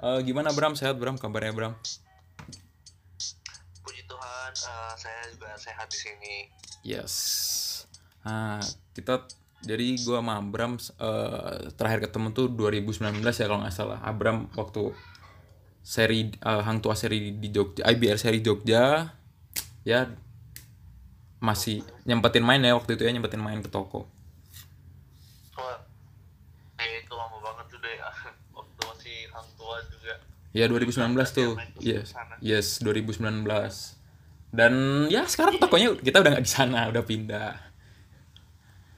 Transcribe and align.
Eh, 0.00 0.20
gimana 0.24 0.48
Bram? 0.56 0.72
Sehat 0.72 0.96
Bram? 0.96 1.20
Kabarnya 1.20 1.52
Bram? 1.52 1.76
Puji 3.84 4.02
Tuhan, 4.08 4.52
eh, 4.56 4.94
saya 4.96 5.20
juga 5.28 5.52
sehat 5.60 5.92
di 5.92 5.98
sini. 6.00 6.34
Yes. 6.80 7.14
Nah, 8.24 8.60
kita 8.96 9.28
jadi 9.60 10.00
gua 10.08 10.24
sama 10.24 10.40
Abram 10.40 10.80
eh, 10.80 11.68
terakhir 11.76 12.08
ketemu 12.08 12.32
tuh 12.32 12.48
2019 12.48 13.20
ya 13.20 13.44
kalau 13.44 13.60
nggak 13.60 13.76
salah. 13.76 14.00
Abram 14.00 14.48
waktu 14.56 14.96
seri 15.84 16.32
eh, 16.32 16.62
Hang 16.64 16.80
Tua 16.80 16.96
seri 16.96 17.36
di 17.36 17.48
Jogja, 17.52 17.84
IBR 17.84 18.16
seri 18.16 18.40
Jogja 18.40 19.12
ya 19.84 20.08
masih 21.40 21.80
nyempetin 22.04 22.44
main 22.44 22.60
ya 22.60 22.76
waktu 22.76 22.96
itu 22.96 23.04
ya 23.04 23.12
nyempetin 23.12 23.40
main 23.40 23.60
ke 23.60 23.68
toko. 23.68 24.08
Wah, 25.56 25.76
eh, 26.80 27.04
itu 27.04 27.12
lama 27.12 27.36
banget 27.44 27.64
tuh 27.68 27.80
deh. 27.84 27.96
Waktu 28.56 28.80
masih 28.88 29.16
hang 29.32 29.48
tua 29.60 29.76
juga. 29.92 30.14
Ya 30.50 30.66
2019 30.66 31.14
tuh. 31.30 31.54
Yes. 31.78 32.10
Yes, 32.42 32.82
2019. 32.82 33.46
Dan 34.50 35.06
ya 35.06 35.22
sekarang 35.30 35.62
tokonya 35.62 35.94
kita 36.02 36.18
udah 36.18 36.30
nggak 36.34 36.46
di 36.46 36.50
sana, 36.50 36.90
udah 36.90 37.02
pindah. 37.06 37.54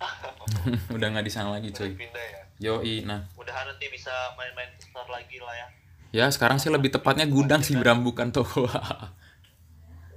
udah 0.97 1.07
nggak 1.12 1.27
di 1.29 1.33
sana 1.33 1.53
lagi 1.53 1.69
cuy. 1.77 1.93
Pindah 1.93 2.25
ya. 2.25 2.43
Yoi, 2.62 3.03
nah 3.03 3.27
Mudahan 3.35 3.67
nanti 3.67 3.91
bisa 3.91 4.12
main-main 4.39 4.71
ke 4.79 4.87
store 4.87 5.11
lagi 5.11 5.43
lah 5.43 5.53
ya. 5.53 5.67
Ya 6.12 6.27
sekarang 6.31 6.62
sih 6.62 6.71
lebih 6.71 6.95
tepatnya 6.95 7.27
gudang 7.27 7.61
sih 7.61 7.75
Bram 7.75 8.07
bukan 8.07 8.31
toko. 8.31 8.69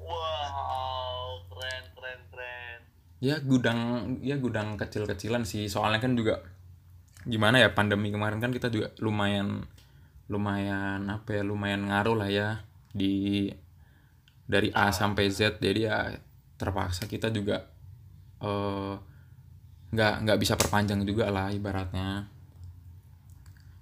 Wow, 0.05 1.41
keren, 1.49 1.83
keren, 1.97 2.19
keren. 2.31 2.79
ya 3.17 3.41
gudang 3.41 3.79
ya 4.21 4.37
gudang 4.37 4.77
kecil-kecilan 4.77 5.47
sih 5.47 5.65
soalnya 5.65 5.97
kan 6.03 6.13
juga 6.13 6.45
gimana 7.25 7.57
ya 7.57 7.73
pandemi 7.73 8.13
kemarin 8.13 8.37
kan 8.37 8.53
kita 8.53 8.69
juga 8.69 8.93
lumayan 9.01 9.65
lumayan 10.25 11.05
apa 11.05 11.29
ya 11.31 11.41
lumayan 11.41 11.85
ngaruh 11.85 12.17
lah 12.17 12.29
ya 12.29 12.49
di 12.91 13.45
dari 14.45 14.69
A 14.71 14.89
sampai 14.89 15.29
Z 15.29 15.57
jadi 15.57 15.79
ya 15.85 15.97
terpaksa 16.55 17.05
kita 17.05 17.29
juga 17.29 17.65
eh 18.39 18.93
nggak 19.91 20.13
nggak 20.23 20.39
bisa 20.39 20.53
perpanjang 20.55 21.01
juga 21.03 21.29
lah 21.29 21.49
ibaratnya 21.49 22.25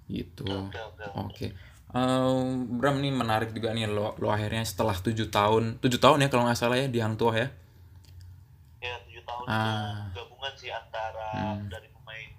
gitu 0.06 0.68
Oke. 0.68 0.78
Oke. 1.16 1.46
Em, 1.94 2.46
Bram 2.76 2.98
nih 3.00 3.08
menarik 3.08 3.50
juga 3.50 3.72
nih 3.72 3.86
lo 3.86 4.12
lo 4.18 4.28
akhirnya 4.28 4.60
setelah 4.62 4.92
tujuh 4.94 5.30
tahun 5.30 5.78
tujuh 5.80 5.96
tahun 5.96 6.26
ya 6.26 6.28
kalau 6.28 6.44
nggak 6.44 6.58
salah 6.58 6.76
ya 6.76 6.90
di 6.90 6.98
Hang 7.00 7.16
Tuah 7.16 7.34
ya. 7.38 7.48
Ya, 8.82 8.94
tujuh 9.08 9.22
tahun 9.24 9.44
Ah. 9.48 10.10
gabungan 10.12 10.52
sih 10.58 10.68
antara 10.68 11.30
Hmm. 11.32 11.70
dari 11.70 11.88
pemain 11.88 12.30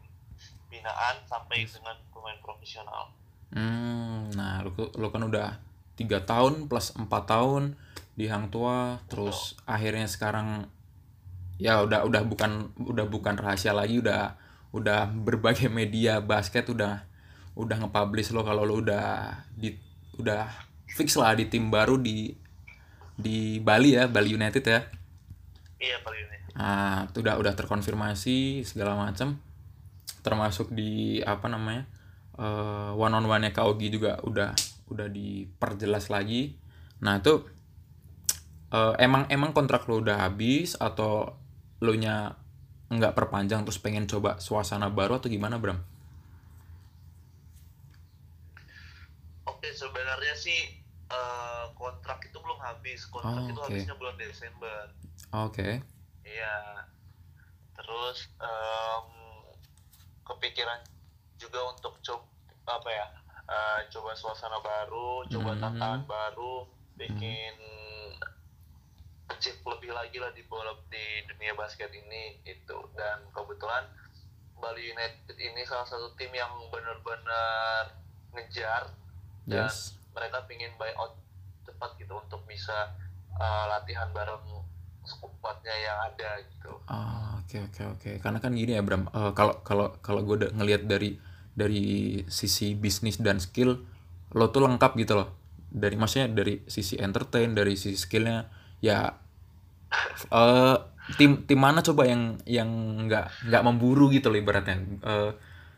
binaan 0.70 1.16
sampai 1.26 1.66
dengan 1.66 1.96
pemain 2.12 2.38
profesional. 2.44 3.10
Hmm, 3.56 4.36
nah 4.36 4.60
lo, 4.68 4.76
lo 4.76 5.08
kan 5.16 5.24
udah 5.24 5.64
tiga 5.96 6.28
tahun 6.28 6.68
plus 6.68 6.92
empat 7.00 7.24
tahun 7.32 7.80
di 8.20 8.28
Hang 8.28 8.52
Tuah, 8.52 9.00
terus 9.08 9.56
akhirnya 9.64 10.08
sekarang 10.12 10.68
ya 11.56 11.80
udah 11.88 12.04
udah 12.04 12.22
bukan 12.28 12.76
udah 12.76 13.08
bukan 13.08 13.40
rahasia 13.40 13.72
lagi 13.72 14.04
udah 14.04 14.36
udah 14.76 15.08
berbagai 15.08 15.72
media 15.80 16.20
basket 16.20 16.68
udah 16.68 17.08
udah 17.56 17.76
nge-publish 17.80 18.36
lo 18.36 18.44
kalau 18.44 18.68
lo 18.68 18.84
udah 18.84 19.32
di 19.56 19.72
udah 20.20 20.52
fix 20.92 21.16
lah 21.16 21.32
di 21.36 21.48
tim 21.48 21.72
baru 21.72 21.96
di 21.96 22.36
di 23.16 23.64
Bali 23.64 23.96
ya 23.96 24.12
Bali 24.12 24.36
United 24.36 24.64
ya. 24.64 24.84
Iya, 25.80 26.04
paling 26.04 26.28
ini. 26.28 26.38
Ah, 26.56 27.08
itu 27.08 27.24
udah 27.24 27.40
udah 27.40 27.54
terkonfirmasi 27.56 28.64
segala 28.68 29.00
macam. 29.00 29.40
Termasuk 30.24 30.76
di 30.76 31.24
apa 31.24 31.48
namanya? 31.48 31.88
Eh 32.36 32.92
one 32.96 33.16
on 33.16 33.26
one-nya 33.26 33.52
Kaogi 33.56 33.88
juga 33.92 34.20
udah 34.24 34.52
udah 34.92 35.08
diperjelas 35.10 36.12
lagi. 36.12 36.56
Nah, 37.02 37.20
itu 37.20 37.44
eh, 38.76 38.94
emang 39.00 39.28
emang 39.32 39.52
kontrak 39.56 39.88
lo 39.88 40.04
udah 40.04 40.28
habis 40.28 40.76
atau 40.80 41.32
lo 41.84 41.94
nya 41.96 42.36
nggak 42.92 43.18
perpanjang 43.18 43.66
terus 43.66 43.82
pengen 43.82 44.06
coba 44.06 44.38
suasana 44.38 44.92
baru 44.94 45.18
atau 45.18 45.28
gimana, 45.32 45.58
Bram? 45.58 45.80
Oke, 49.50 49.70
sebenarnya 49.74 50.36
sih 50.38 50.60
eh, 51.10 51.66
kontrak 51.74 52.20
itu 52.28 52.38
belum 52.38 52.60
habis. 52.62 53.08
Kontrak 53.10 53.42
Oh, 53.42 53.50
itu 53.50 53.62
habisnya 53.64 53.96
bulan 53.98 54.16
Desember. 54.20 54.92
Oke. 55.34 55.82
Iya. 56.26 56.56
Terus 57.76 58.32
em, 58.40 59.08
kepikiran 60.26 60.80
juga 61.36 61.60
untuk 61.70 62.00
coba 62.02 62.26
apa 62.66 62.90
ya? 62.90 63.08
eh, 63.46 63.80
coba 63.94 64.18
suasana 64.18 64.58
baru, 64.58 65.22
coba 65.30 65.54
Mhm. 65.54 65.62
tantangan 65.62 66.02
baru, 66.10 66.66
bikin 66.98 67.54
achieve 69.30 69.62
lebih 69.62 69.94
lagi 69.94 70.18
lah 70.18 70.34
di 70.34 70.42
bola 70.46 70.74
di 70.90 71.06
dunia 71.30 71.54
basket 71.54 71.94
ini 71.94 72.42
itu 72.42 72.78
dan 72.94 73.22
kebetulan 73.30 73.86
Bali 74.56 74.90
United 74.90 75.36
ini 75.36 75.62
salah 75.62 75.86
satu 75.86 76.14
tim 76.16 76.32
yang 76.32 76.50
benar-benar 76.70 78.02
ngejar 78.34 78.90
dan 79.46 79.70
Yes. 79.70 79.94
mereka 80.10 80.42
pingin 80.50 80.74
buyout 80.80 81.14
cepat 81.62 82.02
gitu 82.02 82.18
untuk 82.18 82.42
bisa 82.50 82.98
uh, 83.38 83.66
latihan 83.70 84.10
bareng 84.10 84.65
skuadnya 85.06 85.76
yang 85.78 85.98
ada 86.12 86.30
gitu. 86.42 86.72
Ah, 86.90 87.38
oke 87.42 87.58
oke 87.72 87.82
oke. 87.98 88.12
Karena 88.20 88.38
kan 88.42 88.52
gini 88.58 88.74
ya 88.76 88.82
Bram, 88.82 89.08
Eh, 89.14 89.32
kalau 89.38 89.62
kalau 89.62 89.94
kalau 90.02 90.22
gue 90.26 90.46
udah 90.46 90.52
ngelihat 90.58 90.90
dari 90.90 91.18
dari 91.56 91.84
sisi 92.28 92.76
bisnis 92.76 93.22
dan 93.22 93.40
skill, 93.40 93.80
lo 94.36 94.46
tuh 94.52 94.66
lengkap 94.66 94.98
gitu 95.00 95.14
loh. 95.16 95.30
Dari 95.72 95.96
maksudnya 95.96 96.28
dari 96.32 96.66
sisi 96.68 96.98
entertain, 97.00 97.54
dari 97.56 97.78
sisi 97.78 97.96
skillnya, 97.96 98.50
ya 98.84 99.14
eh 100.34 100.78
tim 101.16 101.46
tim 101.46 101.60
mana 101.62 101.86
coba 101.86 102.10
yang 102.10 102.42
yang 102.50 102.70
nggak 103.06 103.48
nggak 103.48 103.64
memburu 103.64 104.10
gitu 104.10 104.34
loh 104.34 104.40
ibaratnya. 104.42 104.82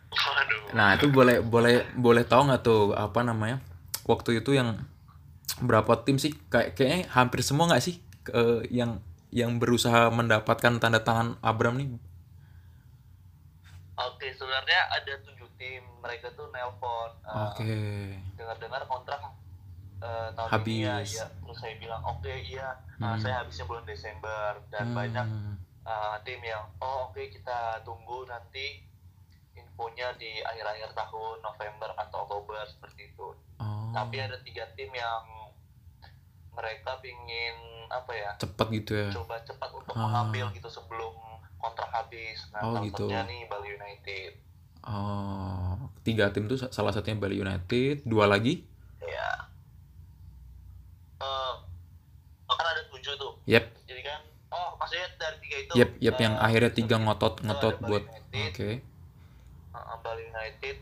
Waduh. 0.07 0.71
nah 0.71 0.95
itu 0.95 1.11
boleh 1.11 1.43
boleh 1.43 1.83
boleh 1.99 2.23
tahu 2.23 2.47
nggak 2.47 2.61
tuh 2.63 2.95
apa 2.95 3.27
namanya 3.27 3.59
waktu 4.07 4.39
itu 4.39 4.55
yang 4.55 4.79
berapa 5.59 5.99
tim 6.07 6.15
sih 6.15 6.31
kayak 6.47 6.79
kayaknya 6.79 7.11
hampir 7.11 7.43
semua 7.43 7.67
nggak 7.67 7.83
sih 7.83 7.99
eh, 8.31 8.63
yang 8.71 9.03
yang 9.29 9.59
berusaha 9.59 10.07
mendapatkan 10.09 10.79
tanda 10.79 10.99
tangan 10.99 11.35
Abram 11.41 11.75
nih 11.75 11.89
Oke, 13.97 14.29
sebenarnya 14.31 14.93
ada 14.93 15.13
tujuh 15.25 15.49
tim. 15.57 15.81
Mereka 15.99 16.29
tuh 16.37 16.45
nelpon. 16.53 17.09
uh, 17.25 17.49
oke 17.49 17.65
Dengar-dengar 18.37 18.85
kontrak 18.85 19.17
uh, 19.97 20.29
tahun 20.31 20.49
Habis. 20.53 20.69
ini 20.69 20.85
ya, 20.85 20.95
iya. 21.01 21.25
Terus 21.33 21.57
saya 21.57 21.73
bilang, 21.75 22.01
oke 22.05 22.29
iya, 22.29 22.77
uh, 23.01 23.05
Hmm. 23.09 23.17
saya 23.17 23.41
habisnya 23.41 23.65
bulan 23.65 23.85
Desember. 23.85 24.61
Dan 24.69 24.93
banyak 24.93 25.25
Hmm, 25.25 25.57
uh, 25.83 26.15
tim 26.21 26.37
yang, 26.39 26.61
oh 26.77 27.09
oke 27.09 27.21
kita 27.25 27.81
tunggu 27.81 28.25
nanti 28.25 28.85
infonya 29.53 30.13
di 30.13 30.45
akhir-akhir 30.45 30.93
tahun 30.93 31.41
November 31.41 31.89
atau 31.97 32.21
Oktober 32.23 32.61
seperti 32.69 33.09
itu. 33.09 33.33
oh 33.57 33.89
Tapi 33.89 34.15
ada 34.21 34.37
tiga 34.39 34.69
tim 34.77 34.93
yang 34.93 35.25
mereka 36.57 36.97
pingin 36.97 37.55
apa 37.87 38.11
ya 38.11 38.29
cepet 38.35 38.67
gitu 38.75 38.91
ya 38.97 39.09
coba 39.13 39.37
cepat 39.39 39.69
untuk 39.71 39.93
Ah. 39.93 40.01
mengambil 40.03 40.49
gitu 40.51 40.67
sebelum 40.67 41.13
kontrak 41.57 41.87
habis. 41.87 42.49
Nah, 42.49 42.61
Oh, 42.63 42.81
gitu. 42.81 43.05
nih 43.05 43.45
Bali 43.45 43.69
United. 43.71 44.31
oh 44.83 45.73
tiga 46.01 46.29
tim 46.29 46.45
tuh 46.45 46.57
salah 46.67 46.89
satunya 46.89 47.15
Bali 47.15 47.37
United 47.37 48.01
dua 48.03 48.25
lagi 48.25 48.63
Ya. 48.99 49.29
Eh, 51.17 51.53
kan 52.47 52.65
ada 52.65 52.81
tujuh 52.87 53.13
tuh. 53.15 53.33
yep 53.43 53.67
Jadi 53.83 54.01
kan, 54.01 54.19
oh 54.49 54.75
maksudnya 54.75 55.07
dari 55.15 55.37
tiga 55.39 55.57
itu. 55.59 55.71
yep 55.75 55.89
yep 55.99 56.17
yang 56.17 56.33
eh, 56.33 56.43
akhirnya 56.43 56.71
tiga 56.71 56.95
ngotot 56.97 57.41
ngotot 57.41 57.75
buat 57.81 58.03
oke 58.07 58.69
eh, 58.69 58.79
Bali 59.97 60.23
United, 60.25 60.77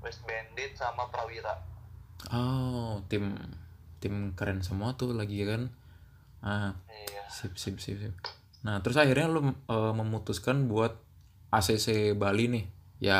West 0.00 0.22
Bandit 0.22 0.72
sama 0.72 1.06
Prawira. 1.06 1.58
oh 2.30 2.98
tim 3.06 3.34
tim 3.98 4.32
keren 4.38 4.62
semua 4.62 4.94
tuh 4.94 5.14
lagi 5.14 5.42
kan 5.46 5.70
ah 6.42 6.72
Iya. 6.88 7.22
Sip, 7.30 7.54
sip, 7.58 7.76
sip, 7.78 7.98
sip. 7.98 8.14
Nah, 8.66 8.82
terus 8.82 8.98
akhirnya 8.98 9.30
lu 9.30 9.54
eh, 9.54 9.92
memutuskan 9.94 10.66
buat 10.66 10.98
ACC 11.54 12.18
Bali 12.18 12.50
nih. 12.50 12.64
Ya, 12.98 13.18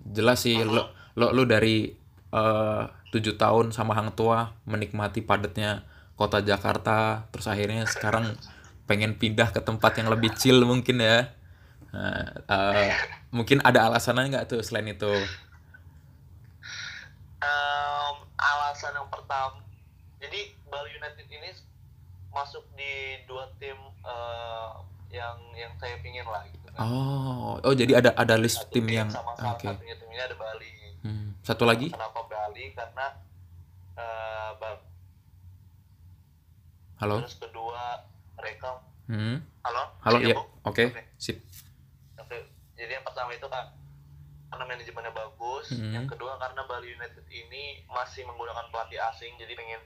jelas 0.00 0.40
sih 0.48 0.56
lo 0.64 0.88
lo 1.18 1.32
lu 1.36 1.44
dari 1.44 1.92
eh, 2.32 2.82
tujuh 3.12 3.36
tahun 3.36 3.72
sama 3.76 3.92
Hang 3.96 4.16
Tua 4.16 4.48
menikmati 4.64 5.20
padatnya 5.24 5.84
kota 6.18 6.42
Jakarta, 6.42 7.28
terus 7.30 7.46
akhirnya 7.46 7.86
sekarang 7.86 8.34
pengen 8.88 9.14
pindah 9.20 9.52
ke 9.52 9.60
tempat 9.62 10.00
yang 10.00 10.08
lebih 10.10 10.32
chill 10.34 10.64
mungkin 10.64 10.98
ya. 11.04 11.30
Nah, 11.92 12.24
eh, 12.48 12.90
mungkin 13.30 13.60
ada 13.64 13.86
alasannya 13.92 14.32
nggak 14.32 14.46
tuh 14.50 14.60
selain 14.64 14.88
itu? 14.92 15.12
Em, 17.38 18.14
alasan 18.34 18.98
yang 18.98 19.08
pertama, 19.12 19.62
jadi 20.18 20.40
Bali 20.64 20.90
United 20.92 21.26
ini 21.26 21.50
masuk 22.28 22.64
di 22.72 22.92
dua 23.24 23.48
tim 23.56 23.74
eh, 24.00 24.68
yang 25.10 25.36
yang 25.52 25.72
saya 25.74 25.96
pingin 25.98 26.22
lah 26.22 26.44
gitu 26.46 26.68
kan. 26.68 26.80
Oh, 26.80 27.56
oh 27.56 27.72
jadi 27.72 27.96
ada 27.96 28.10
ada 28.12 28.34
list 28.34 28.60
Satu 28.62 28.72
tim 28.72 28.86
yang 28.86 29.08
sama 29.08 29.32
salah 29.34 29.54
oke. 29.54 29.64
satunya 29.64 29.96
timnya 29.96 30.22
ada 30.24 30.36
Bali. 30.36 30.70
Hmm, 31.00 31.32
Satu 31.40 31.64
lagi? 31.64 31.88
Kenapa 31.88 32.20
Bali? 32.22 32.64
Karena 32.72 33.06
eh, 33.94 34.50
ba- 34.54 34.84
halo 36.98 37.22
terus 37.22 37.38
kedua 37.38 38.02
mereka 38.34 38.82
hmm. 39.06 39.38
halo 39.62 39.82
halo 40.00 40.18
Iya, 40.18 40.28
ya 40.28 40.36
oke 40.66 40.82
Oke. 40.84 41.02
sip 41.16 41.38
jadi 42.74 42.90
yang 42.92 43.04
pertama 43.04 43.30
itu 43.32 43.46
kan 43.46 43.74
karena 44.48 44.64
manajemennya 44.64 45.12
bagus, 45.12 45.66
Hmm. 45.70 45.92
yang 45.92 46.06
kedua 46.06 46.34
karena 46.36 46.62
Bali 46.64 46.88
United 46.88 47.26
ini 47.28 47.84
masih 47.86 48.24
menggunakan 48.24 48.64
pelatih 48.68 48.96
asing, 49.04 49.36
jadi 49.36 49.52
pengen 49.52 49.82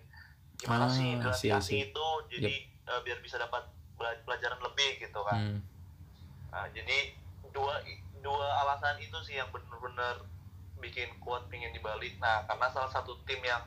gimana 0.63 0.87
Ah, 0.87 0.95
sih 0.95 1.83
itu 1.83 2.07
jadi 2.31 2.55
eh, 2.63 3.01
biar 3.03 3.19
bisa 3.19 3.37
dapat 3.37 3.67
bela- 3.99 4.23
pelajaran 4.23 4.63
lebih 4.63 5.03
gitu 5.03 5.21
kan. 5.27 5.39
hmm. 5.43 5.59
Nah, 6.53 6.67
jadi 6.71 7.19
dua 7.51 7.83
dua 8.23 8.47
alasan 8.63 9.03
itu 9.03 9.19
sih 9.27 9.35
yang 9.35 9.51
benar-benar 9.51 10.23
bikin 10.79 11.11
kuat 11.19 11.47
pengen 11.51 11.75
di 11.75 11.83
Bali. 11.83 12.15
Nah, 12.23 12.47
karena 12.47 12.71
salah 12.71 12.91
satu 12.91 13.19
tim 13.27 13.43
yang 13.43 13.63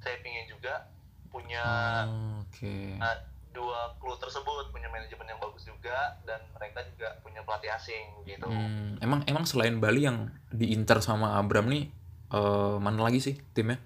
saya 0.00 0.20
pengen 0.20 0.44
juga 0.48 0.84
punya 1.28 1.64
Oh, 2.08 2.44
oke 2.44 2.76
Nah, 3.00 3.12
dua 3.52 3.96
klub 4.00 4.16
tersebut 4.20 4.68
punya 4.70 4.88
manajemen 4.88 5.28
yang 5.28 5.40
bagus 5.40 5.64
juga 5.64 6.16
dan 6.24 6.40
mereka 6.56 6.84
juga 6.88 7.16
punya 7.24 7.40
pelatih 7.44 7.72
asing 7.72 8.04
gitu. 8.24 8.46
Hmm, 8.46 9.00
emang 9.00 9.24
emang 9.24 9.44
selain 9.44 9.80
Bali 9.80 10.04
yang 10.04 10.28
diinter 10.52 11.00
sama 11.00 11.36
Abram 11.40 11.68
nih 11.68 11.88
eh, 12.28 12.76
mana 12.76 13.00
lagi 13.08 13.20
sih 13.20 13.34
timnya 13.52 13.80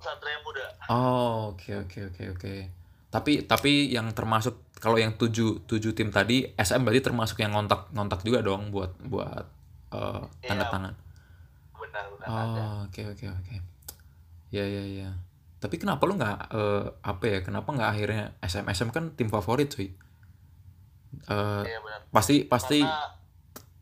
Satria. 0.00 0.38
Oh, 0.86 1.52
oke 1.54 1.70
oke 1.86 1.98
oke 2.12 2.22
oke. 2.36 2.54
Tapi 3.10 3.46
tapi 3.48 3.90
yang 3.90 4.12
termasuk 4.14 4.54
kalau 4.76 5.00
yang 5.00 5.16
tujuh 5.16 5.64
tujuh 5.66 5.96
tim 5.96 6.12
tadi 6.12 6.46
SM 6.54 6.84
berarti 6.84 7.02
termasuk 7.02 7.40
yang 7.42 7.56
ngontak 7.56 7.90
ngontak 7.96 8.20
juga 8.22 8.44
dong 8.44 8.70
buat 8.70 8.92
buat 9.02 9.46
eh, 9.94 10.22
tanda 10.46 10.66
tangan. 10.68 10.94
Benar. 11.74 12.04
Oh, 12.28 12.86
oke 12.86 13.02
oke 13.14 13.26
oke. 13.26 13.54
Ya 14.54 14.62
ya 14.62 14.84
ya. 14.84 15.10
Tapi 15.58 15.80
kenapa 15.80 16.04
lu 16.06 16.14
nggak 16.20 16.38
eh, 16.54 16.84
apa 17.02 17.24
ya? 17.26 17.38
Kenapa 17.42 17.68
nggak 17.72 17.90
akhirnya 17.90 18.24
SM 18.44 18.66
SM 18.68 18.90
kan 18.94 19.10
tim 19.16 19.26
favorit 19.32 19.72
cuy. 19.72 19.88
Eh, 21.26 21.62
Iya 21.64 21.78
benar. 21.80 22.00
pasti 22.12 22.44
pasti 22.44 22.84
Karena 22.84 23.14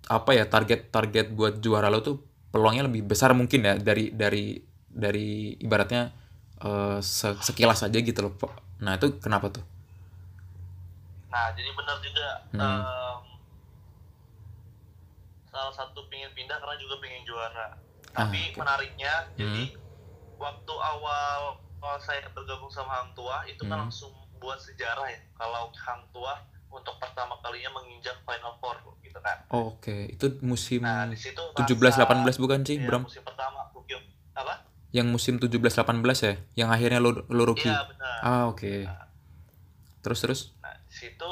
apa 0.04 0.30
ya 0.36 0.44
target 0.52 0.92
target 0.92 1.32
buat 1.32 1.64
juara 1.64 1.88
lo 1.88 2.04
tuh 2.04 2.20
peluangnya 2.52 2.86
lebih 2.86 3.08
besar 3.08 3.32
mungkin 3.32 3.64
ya 3.64 3.74
dari 3.80 4.12
dari 4.12 4.60
dari 4.86 5.56
ibaratnya 5.58 6.12
se- 7.00 7.40
sekilas 7.40 7.80
aja 7.80 7.96
gitu 7.96 8.20
loh. 8.20 8.32
Pak. 8.32 8.52
Nah 8.78 8.94
itu 8.94 9.18
kenapa 9.18 9.48
tuh? 9.50 9.64
nah 11.26 11.50
jadi 11.50 11.66
benar 11.68 11.98
juga 11.98 12.28
Hmm. 12.48 12.62
em, 12.62 13.18
salah 15.44 15.70
satu 15.72 16.06
pengen 16.06 16.30
pindah 16.32 16.54
karena 16.56 16.78
juga 16.78 16.94
pengen 16.98 17.22
juara. 17.24 17.74
Ah, 18.14 18.22
Tapi 18.22 18.38
oke. 18.48 18.56
menariknya 18.56 19.12
Hmm. 19.26 19.34
jadi 19.34 19.74
waktu 20.36 20.74
awal, 20.76 21.38
awal 21.76 21.98
saya 21.98 22.22
bergabung 22.30 22.70
sama 22.70 23.02
Hang 23.02 23.10
Tua 23.12 23.42
itu 23.44 23.62
kan 23.62 23.74
Hmm. 23.76 23.82
langsung 23.84 24.14
buat 24.36 24.58
sejarah 24.58 25.06
ya. 25.06 25.18
Kalau 25.34 25.74
Hang 25.74 26.06
Tua 26.10 26.38
untuk 26.68 26.94
pertama 26.96 27.34
kalinya 27.40 27.70
menginjak 27.72 28.14
Final 28.20 28.54
Four 28.58 28.78
gitu 29.00 29.18
kan. 29.18 29.42
Oh, 29.48 29.74
Oke, 29.74 30.06
itu 30.08 30.38
musim 30.40 30.82
Nah, 30.82 31.06
di 31.06 31.14
situ 31.16 31.42
17-18 31.52 32.34
bukan 32.36 32.62
sih, 32.62 32.78
Iya, 32.78 32.86
Bram? 32.86 33.02
musim 33.02 33.22
pertama 33.22 33.66
Tokyo. 33.70 33.98
Apa? 34.32 34.62
Yang 34.94 35.06
musim 35.10 35.34
17-18 35.36 35.58
ya? 36.22 36.34
Yang 36.56 36.68
akhirnya 36.70 37.00
lo, 37.02 37.10
lo 37.26 37.42
rookie? 37.44 37.66
Iya, 37.66 37.82
benar. 37.90 38.18
Ah, 38.22 38.42
oke. 38.46 38.86
Terus, 40.00 40.18
terus? 40.22 40.40
Nah, 40.62 40.78
situ 40.86 41.30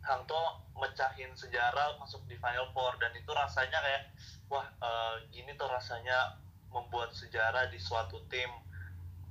Hang 0.00 0.24
Tua 0.24 0.56
mecahin 0.72 1.28
sejarah 1.34 1.98
masuk 1.98 2.24
di 2.24 2.38
Final 2.38 2.70
Four 2.72 2.96
dan 2.96 3.12
itu 3.12 3.28
rasanya 3.28 3.76
kayak 3.76 4.02
wah 4.46 4.64
eh, 4.64 5.14
gini 5.28 5.52
tuh 5.52 5.66
rasanya 5.66 6.38
membuat 6.70 7.10
sejarah 7.10 7.66
di 7.66 7.76
suatu 7.76 8.22
tim 8.26 8.48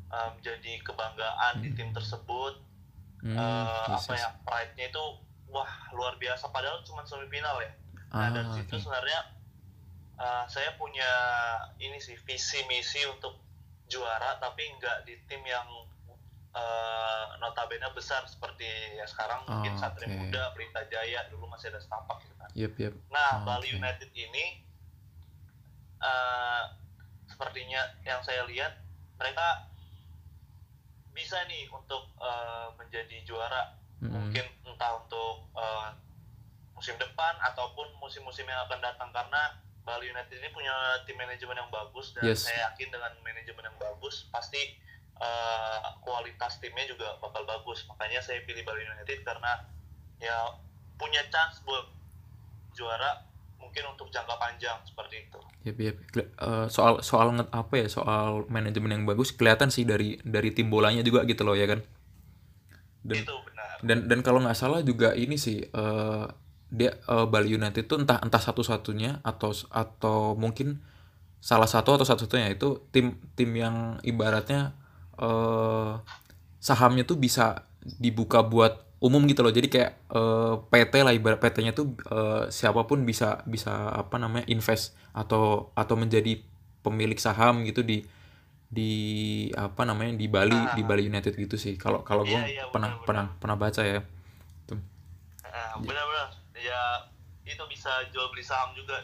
eh, 0.07 0.29
menjadi 0.35 0.83
kebanggaan 0.83 1.59
di 1.59 1.73
tim 1.73 1.89
tersebut 1.91 2.63
Hmm, 3.17 3.33
yes, 3.33 4.05
apa 4.05 4.13
yes. 4.13 4.21
ya 4.21 4.29
pride-nya 4.45 4.85
itu 4.93 5.03
wah 5.49 5.65
luar 5.89 6.21
biasa 6.21 6.53
padahal 6.53 6.85
cuma 6.85 7.01
semifinal 7.01 7.57
ya 7.57 7.73
nah 8.07 8.29
Ah, 8.29 8.29
dari 8.29 8.45
situ 8.53 8.77
oke. 8.77 8.83
sebenarnya 8.85 9.19
eh, 10.21 10.43
saya 10.45 10.77
punya 10.77 11.09
ini 11.79 11.97
sih 11.97 12.13
visi 12.21 12.61
misi 12.67 13.01
untuk 13.09 13.41
juara 13.87 14.35
tapi 14.37 14.67
nggak 14.77 15.07
di 15.07 15.15
tim 15.25 15.41
yang 15.43 15.67
eh, 16.51 17.25
notabene 17.39 17.87
besar 17.93 18.23
seperti 18.25 18.67
ya 18.97 19.05
sekarang 19.05 19.45
mungkin 19.45 19.73
Oh, 19.75 19.79
Satria 19.79 20.07
oke. 20.07 20.17
Muda, 20.17 20.43
Pelita 20.51 20.81
Jaya 20.87 21.27
dulu 21.29 21.47
masih 21.47 21.71
ada 21.71 21.79
setapak 21.79 22.17
gitu 22.23 22.35
kan. 22.35 22.49
Yep, 22.53 22.73
yep. 22.77 22.93
Nah, 23.09 23.41
Oh, 23.41 23.45
Bali 23.45 23.69
oke. 23.69 23.77
United 23.77 24.11
ini 24.11 24.45
eh, 26.01 26.63
sepertinya 27.27 27.81
yang 28.03 28.21
saya 28.21 28.43
lihat 28.45 28.73
mereka 29.17 29.69
bisa 31.11 31.37
nih 31.45 31.65
untuk 31.69 32.13
eh, 32.17 32.67
menjadi 32.77 33.17
juara 33.25 33.73
Mm-mm. 33.97 34.13
mungkin 34.13 34.45
entah 34.63 34.91
untuk 35.01 35.49
eh, 35.53 35.89
musim 36.73 36.93
depan 36.97 37.33
ataupun 37.41 37.89
musim-musim 37.97 38.45
yang 38.45 38.61
akan 38.65 38.77
datang 38.77 39.09
karena 39.09 39.57
Bali 39.87 40.11
United 40.11 40.35
ini 40.35 40.51
punya 40.51 40.75
tim 41.07 41.15
manajemen 41.15 41.55
yang 41.55 41.71
bagus 41.71 42.11
dan 42.11 42.27
Yes. 42.27 42.43
saya 42.43 42.67
yakin 42.71 42.91
dengan 42.91 43.15
manajemen 43.23 43.63
yang 43.63 43.77
bagus 43.79 44.27
pasti 44.27 44.75
eh, 45.17 45.79
kualitas 46.03 46.59
timnya 46.59 46.83
juga 46.85 47.15
bakal 47.23 47.47
bagus 47.47 47.87
makanya 47.87 48.19
saya 48.19 48.43
pilih 48.43 48.67
Bali 48.67 48.83
United 48.83 49.23
karena 49.23 49.63
ya 50.19 50.59
punya 50.99 51.23
chance 51.31 51.63
buat 51.63 51.87
juara 52.75 53.23
mungkin 53.57 53.87
untuk 53.95 54.11
jangka 54.11 54.35
panjang 54.35 54.77
seperti 54.83 55.25
itu 55.25 55.39
Yep, 55.67 55.77
yep. 55.83 55.97
Eh, 56.15 56.67
soal 56.71 57.03
soal 57.03 57.35
apa 57.51 57.75
ya? 57.75 57.91
Soal 57.91 58.47
manajemen 58.47 58.95
yang 58.95 59.03
bagus 59.03 59.35
kelihatan 59.35 59.67
sih 59.67 59.83
dari 59.83 60.15
dari 60.23 60.55
tim 60.55 60.71
bolanya 60.71 61.03
juga 61.03 61.27
gitu 61.27 61.43
loh 61.43 61.59
ya 61.59 61.67
kan. 61.67 61.83
Dan 63.03 63.19
itu 63.19 63.35
benar 63.43 63.75
dan 63.83 64.07
dan 64.07 64.19
kalau 64.23 64.39
nggak 64.39 64.55
salah 64.55 64.79
juga 64.79 65.11
ini 65.11 65.35
sih 65.35 65.59
eh, 65.59 66.25
dia 66.67 66.99
eh, 66.99 67.25
Bali 67.27 67.55
United 67.55 67.87
itu 67.87 67.95
entah 67.95 68.19
entah 68.19 68.41
satu-satunya 68.43 69.23
atau 69.23 69.55
atau 69.71 70.35
mungkin 70.35 70.83
salah 71.39 71.69
satu 71.69 71.95
atau 71.95 72.05
satu-satunya. 72.07 72.51
Itu 72.55 72.87
tim 72.91 73.19
tim 73.39 73.51
yang 73.55 73.99
ibaratnya 74.03 74.75
eh 75.17 75.91
sahamnya 76.59 77.07
tuh 77.07 77.17
bisa 77.21 77.63
dibuka 77.81 78.43
buat 78.43 78.83
umum 78.99 79.23
gitu 79.29 79.45
loh. 79.45 79.53
Jadi 79.53 79.67
kayak 79.71 79.91
eh, 80.11 80.53
PT 80.67 80.93
lah 81.05 81.13
ibarat 81.15 81.39
PT-nya 81.39 81.71
tuh 81.71 81.95
eh, 82.11 82.51
siapa 82.51 82.83
pun 82.89 83.07
bisa 83.07 83.41
bisa 83.47 83.93
apa 83.95 84.19
namanya 84.19 84.45
invest 84.51 84.97
atau 85.15 85.71
atau 85.73 85.95
menjadi 85.95 86.43
pemilik 86.83 87.17
saham 87.19 87.63
gitu 87.63 87.83
di 87.83 88.03
di 88.67 88.91
apa 89.55 89.87
namanya 89.87 90.19
di 90.19 90.27
Bali 90.27 90.59
di 90.75 90.83
Bali 90.83 91.07
United 91.07 91.31
gitu 91.39 91.55
sih. 91.55 91.79
Kalau 91.79 92.03
kalau 92.03 92.27
gue 92.27 92.35
Iya, 92.35 92.47
iya, 92.51 92.63
pernah 92.67 92.99
benar, 92.99 93.05
pernah 93.07 93.25
pernah 93.39 93.55
baca 93.55 93.81
ya. 93.87 94.03
Tuh. 94.67 94.79
Benar-benar 95.79 96.46
ya 96.59 96.81
itu 97.43 97.63
bisa 97.69 97.89
jual 98.11 98.27
beli 98.29 98.43
saham 98.43 98.75
juga 98.75 98.99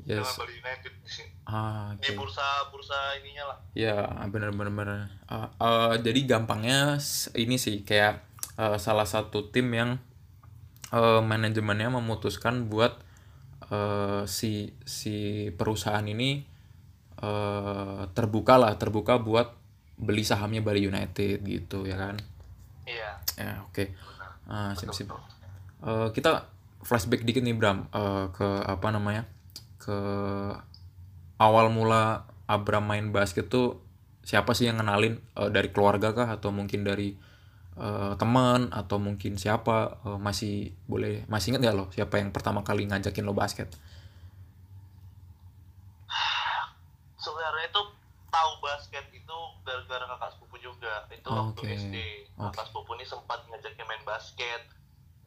dengan 0.00 0.22
yes 0.24 0.38
Bali 0.38 0.54
United 0.56 0.92
di 1.02 1.10
sini 1.20 1.30
ah 1.44 1.90
di 1.98 2.08
oke 2.08 2.16
bursa 2.16 2.46
bursa 2.70 2.96
ininya 3.20 3.44
lah 3.50 3.58
Ya, 3.74 4.06
bener-bener. 4.26 4.70
bener. 4.70 5.00
Uh, 5.30 5.46
uh, 5.62 5.92
jadi 5.98 6.26
gampangnya 6.26 6.98
ini 7.34 7.56
sih 7.56 7.82
kayak 7.86 8.22
uh, 8.58 8.76
salah 8.76 9.06
satu 9.06 9.50
tim 9.50 9.70
yang 9.70 9.90
uh, 10.90 11.22
manajemennya 11.22 11.90
memutuskan 11.90 12.66
buat 12.66 12.98
uh, 13.70 14.26
si 14.26 14.74
si 14.82 15.48
perusahaan 15.54 16.02
ini 16.02 16.42
uh, 17.22 18.10
terbuka 18.12 18.58
lah, 18.58 18.74
terbuka 18.76 19.18
buat 19.22 19.54
beli 20.00 20.24
sahamnya 20.24 20.64
Bali 20.64 20.86
United 20.86 21.44
gitu 21.44 21.84
ya 21.86 21.96
kan. 21.98 22.16
iya 22.88 23.10
Ya, 23.38 23.62
oke. 23.64 23.84
Ah, 24.50 24.74
sip 24.74 24.90
sip. 24.92 25.08
Eh, 25.80 26.08
kita 26.12 26.44
flashback 26.82 27.22
dikit 27.22 27.42
nih 27.42 27.54
Bram. 27.54 27.88
Eh, 27.92 28.24
ke 28.32 28.48
apa 28.64 28.88
namanya? 28.90 29.24
ke 29.80 29.96
awal 31.40 31.72
mula 31.72 32.28
Abram 32.44 32.84
main 32.84 33.16
basket 33.16 33.48
tuh 33.48 33.80
siapa 34.20 34.52
sih 34.52 34.68
yang 34.68 34.76
kenalin 34.76 35.16
Eh, 35.34 35.48
dari 35.48 35.72
keluarga 35.72 36.12
kah? 36.12 36.28
Atau 36.36 36.52
mungkin 36.52 36.84
dari 36.84 37.16
eh, 37.80 38.12
teman? 38.20 38.68
Atau 38.70 39.00
mungkin 39.00 39.40
siapa? 39.40 40.04
Eh, 40.04 40.18
masih 40.20 40.76
boleh 40.84 41.24
masih 41.32 41.56
inget 41.56 41.64
nggak 41.64 41.76
lo 41.76 41.86
siapa 41.92 42.20
yang 42.20 42.28
pertama 42.30 42.60
kali 42.60 42.84
ngajakin 42.84 43.24
lo 43.24 43.32
basket? 43.32 43.72
sebenarnya 47.20 47.68
itu 47.68 47.82
tahu 48.32 48.50
basket 48.64 49.04
itu 49.12 49.36
gara-gara 49.60 50.04
kakak 50.08 50.30
sepupu 50.32 50.56
juga. 50.56 51.04
Itu 51.12 51.28
waktu 51.28 51.60
Oke, 51.60 51.76
SD. 51.76 51.96
Oke. 52.36 52.56
kakak 52.56 52.64
sepupu 52.72 52.90
ini 52.96 53.04
sempat 53.04 53.44
ngajakin 53.44 53.84
main 53.84 54.02
basket 54.08 54.62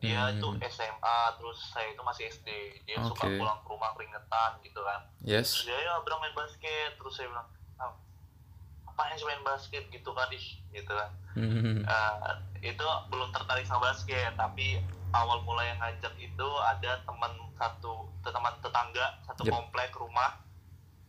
dia 0.03 0.19
Hmm. 0.21 0.35
itu 0.35 0.47
SMA 0.67 1.17
terus 1.33 1.59
saya 1.69 1.87
itu 1.89 2.01
masih 2.01 2.27
SD 2.27 2.47
dia 2.83 2.99
suka 3.01 3.23
Oke. 3.23 3.39
pulang 3.39 3.55
ke 3.57 3.69
rumah 3.69 3.89
keringetan 3.93 4.51
gitu 4.59 4.79
kan 4.79 4.99
Yes. 5.21 5.47
terus 5.55 5.65
dia 5.65 5.79
ya 5.81 5.95
berang 6.01 6.19
main 6.19 6.33
basket 6.33 6.91
terus 6.93 7.13
saya 7.13 7.27
bilang 7.29 7.47
ah, 7.77 7.91
apaan 8.85 9.15
sih 9.15 9.23
main 9.23 9.39
basket 9.41 9.87
gitu 9.87 10.11
kan 10.11 10.27
ih 10.29 10.45
gitu 10.69 10.91
kan 10.91 11.09
Hmm. 11.33 11.81
Eh, 11.81 12.33
itu 12.69 12.85
belum 13.07 13.31
tertarik 13.31 13.63
sama 13.63 13.89
basket 13.89 14.35
tapi 14.35 14.77
awal 15.11 15.41
mulai 15.41 15.65
yang 15.67 15.79
ngajak 15.79 16.13
itu 16.15 16.47
ada 16.61 17.01
teman 17.01 17.31
satu 17.55 18.05
teman 18.21 18.53
tetangga 18.59 19.17
satu 19.23 19.41
Yep. 19.41 19.51
komplek 19.51 19.91
rumah 19.93 20.37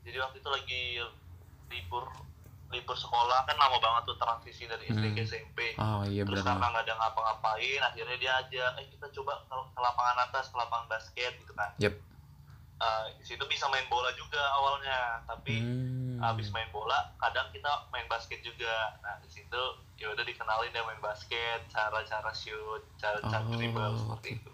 jadi 0.00 0.20
waktu 0.20 0.38
itu 0.38 0.48
lagi 0.48 0.82
libur 1.66 2.04
libur 2.75 2.95
sekolah 2.95 3.40
kan 3.43 3.54
lama 3.54 3.78
banget 3.78 4.02
tuh 4.04 4.16
transisi 4.16 4.64
dari 4.64 4.85
SD 4.87 5.04
Hmm. 5.04 5.14
ke 5.14 5.23
SMP 5.23 5.59
oh 5.76 6.02
iya 6.04 6.23
terus 6.23 6.43
karena 6.43 6.66
nggak 6.66 6.85
ada 6.85 6.95
ngapa-ngapain 6.97 7.81
akhirnya 7.81 8.16
dia 8.16 8.33
aja 8.37 8.64
eh 8.76 8.87
kita 8.88 9.07
coba 9.12 9.38
ke, 9.40 9.54
ke 9.54 9.81
lapangan 9.81 10.19
atas 10.25 10.45
ke 10.47 10.57
lapangan 10.57 10.87
basket 10.88 11.33
gitu 11.37 11.52
kan 11.52 11.71
Yep. 11.78 11.95
Eh, 12.76 13.07
di 13.14 13.25
situ 13.25 13.40
bisa 13.47 13.64
main 13.69 13.87
bola 13.87 14.11
juga 14.12 14.43
awalnya 14.52 14.99
tapi 15.25 15.57
Hmm. 15.57 16.19
habis 16.21 16.50
main 16.50 16.66
bola 16.69 17.14
kadang 17.16 17.47
kita 17.49 17.71
main 17.88 18.04
basket 18.04 18.40
juga 18.40 18.71
nah 19.00 19.14
di 19.16 19.28
situ 19.28 19.62
ya 19.95 20.11
udah 20.11 20.21
dikenalin 20.21 20.69
dia 20.69 20.83
main 20.83 20.99
basket 20.99 21.62
cara-cara 21.69 22.28
shoot 22.33 22.83
cara-cara 22.97 23.40
Oh, 23.40 23.52
dribble 23.52 23.95
seperti 23.97 24.28
oke. 24.28 24.37
itu 24.37 24.52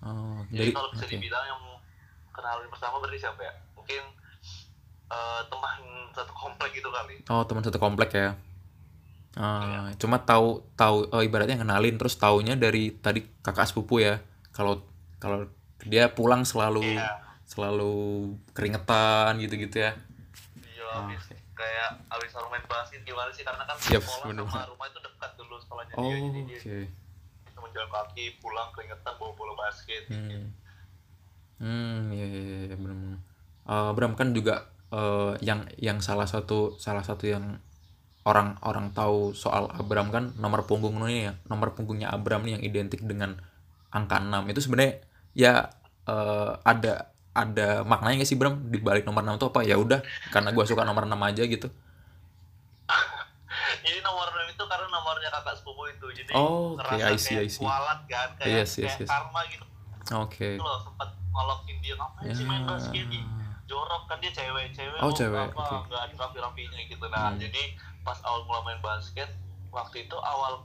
oh 0.00 0.40
jadi 0.48 0.58
dari 0.58 0.72
kalau 0.72 0.88
bisa 0.90 1.04
oke. 1.04 1.12
dibilang 1.12 1.44
yang 1.46 1.62
kenalin 2.30 2.68
pertama 2.68 2.96
berarti 2.98 3.18
siapa 3.18 3.40
ya 3.42 3.52
mungkin 3.74 4.02
eh, 5.08 5.42
teman 5.48 5.78
satu 6.12 6.32
komplek 6.32 6.70
gitu 6.74 6.88
kali. 6.88 7.14
Oh 7.28 7.42
teman 7.44 7.62
satu 7.62 7.78
komplek 7.78 8.10
ya. 8.12 8.36
Ah, 9.38 9.86
Iya. 9.92 10.02
cuma 10.02 10.18
tahu 10.18 10.66
tahu 10.74 11.06
oh, 11.08 11.22
ibaratnya 11.22 11.60
kenalin 11.60 11.94
terus 11.94 12.18
taunya 12.18 12.58
dari 12.58 12.90
tadi 12.98 13.22
kakak 13.40 13.70
sepupu 13.70 14.02
ya. 14.02 14.18
Kalau 14.50 14.82
kalau 15.22 15.46
dia 15.86 16.10
pulang 16.10 16.42
selalu 16.42 16.98
iya. 16.98 17.22
selalu 17.46 18.34
keringetan 18.50 19.38
gitu-gitu 19.38 19.78
ya. 19.78 19.92
Iya 20.58 20.82
Oh, 20.88 21.04
habis 21.06 21.22
oke. 21.22 21.36
kayak 21.54 21.88
baru 22.08 22.48
main 22.48 22.64
basket 22.66 23.00
gimana 23.04 23.30
sih? 23.30 23.44
Karena 23.44 23.62
kan 23.68 23.76
Yap, 23.92 24.02
sekolah 24.02 24.26
bener. 24.32 24.44
sama 24.48 24.66
rumah 24.72 24.86
itu 24.88 24.98
dekat 25.04 25.30
dulu 25.36 25.54
sekolahnya 25.60 25.94
oh 25.94 26.02
dia 26.02 26.18
jadi 26.18 26.40
dia 26.46 26.58
oke. 26.58 26.78
bisa 27.44 27.58
menjalan 27.60 27.90
kaki 27.92 28.24
pulang 28.40 28.68
keringetan 28.72 29.12
bawa 29.18 29.32
bola 29.36 29.54
basket 29.58 30.02
hmm. 30.08 30.44
hmm 31.58 31.98
iya 32.14 32.26
iya 32.26 32.40
iya 32.72 32.76
benar 32.78 33.18
Eh, 33.68 33.90
Bram 33.92 34.16
kan 34.16 34.32
juga 34.32 34.64
eh, 34.92 35.32
yang 35.44 35.68
yang 35.76 35.98
salah 36.00 36.26
satu 36.26 36.76
salah 36.76 37.02
satu 37.04 37.28
yang 37.28 37.60
orang 38.28 38.60
orang 38.60 38.92
tahu 38.92 39.32
soal 39.32 39.72
Abram 39.72 40.12
kan 40.12 40.36
nomor 40.36 40.68
punggung 40.68 41.00
ini 41.08 41.30
ya 41.30 41.32
nomor 41.48 41.72
punggungnya 41.72 42.12
Abram 42.12 42.44
nih 42.44 42.60
yang 42.60 42.64
identik 42.64 43.00
dengan 43.00 43.40
angka 43.88 44.20
6 44.20 44.52
itu 44.52 44.60
sebenarnya 44.68 44.94
ya 45.32 45.52
eh, 46.04 46.50
ada 46.64 47.12
ada 47.32 47.86
maknanya 47.86 48.20
nggak 48.24 48.30
sih 48.30 48.34
Bram? 48.34 48.66
Di 48.66 48.82
balik 48.82 49.06
nomor 49.06 49.22
6 49.22 49.38
itu 49.38 49.46
apa? 49.46 49.60
Ya 49.62 49.76
udah 49.78 50.02
karena 50.34 50.50
gua 50.50 50.66
suka 50.66 50.82
nomor 50.82 51.06
6 51.06 51.14
aja 51.14 51.42
gitu. 51.46 51.68
Jadi 53.86 53.98
nomor 54.02 54.26
6 54.26 54.54
itu 54.58 54.64
karena 54.66 54.86
nomornya 54.90 55.30
kakak 55.30 55.54
sepupu 55.62 55.86
itu 55.86 56.06
jadi 56.24 56.32
Oh, 56.34 56.74
oke, 56.76 56.82
ngerasa 56.82 57.08
I 57.08 57.16
see, 57.16 57.36
kayak 57.38 57.46
I 57.46 57.50
see. 57.54 57.62
kualat 57.62 58.00
kan 58.10 58.28
kayak, 58.36 58.52
Yes, 58.52 58.70
yes, 58.76 58.92
kayak 58.98 59.06
yes. 59.06 59.08
karma 59.08 59.40
gitu. 59.48 59.64
Oke. 60.18 60.48
Loh 60.58 60.78
sempat 60.82 61.08
ngolokin 61.30 61.76
dia 61.80 61.94
ngapain 61.94 62.32
sih 62.34 62.44
main 62.44 62.62
basket 62.66 63.06
jorok 63.68 64.02
kan 64.04 64.16
dia 64.18 64.32
cewek 64.32 64.72
cewek 64.72 64.98
Oh, 64.98 65.12
cewek, 65.12 65.44
apa 65.46 65.60
oke. 65.78 65.86
nggak 65.86 66.02
ada 66.02 66.14
rapi 66.18 66.38
rapinya 66.40 66.80
gitu. 66.82 67.04
Nah 67.06 67.28
Hmm. 67.28 67.38
jadi 67.38 67.62
pas 68.00 68.16
awal 68.22 68.42
mulai 68.42 68.62
main 68.66 68.80
basket 68.80 69.28
waktu 69.68 70.02
itu 70.02 70.16
awal 70.18 70.64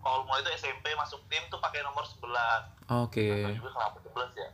awal 0.00 0.22
mulai 0.22 0.40
itu 0.40 0.54
SMP 0.56 0.94
masuk 0.94 1.18
tim 1.26 1.42
tuh 1.46 1.58
pakai 1.58 1.82
nomor 1.82 2.06
11 2.06 2.70
oke. 2.86 3.26
Tahu 3.42 3.58
juga 3.58 3.70
kenapa 3.72 3.96
11 4.00 4.32
ya. 4.34 4.48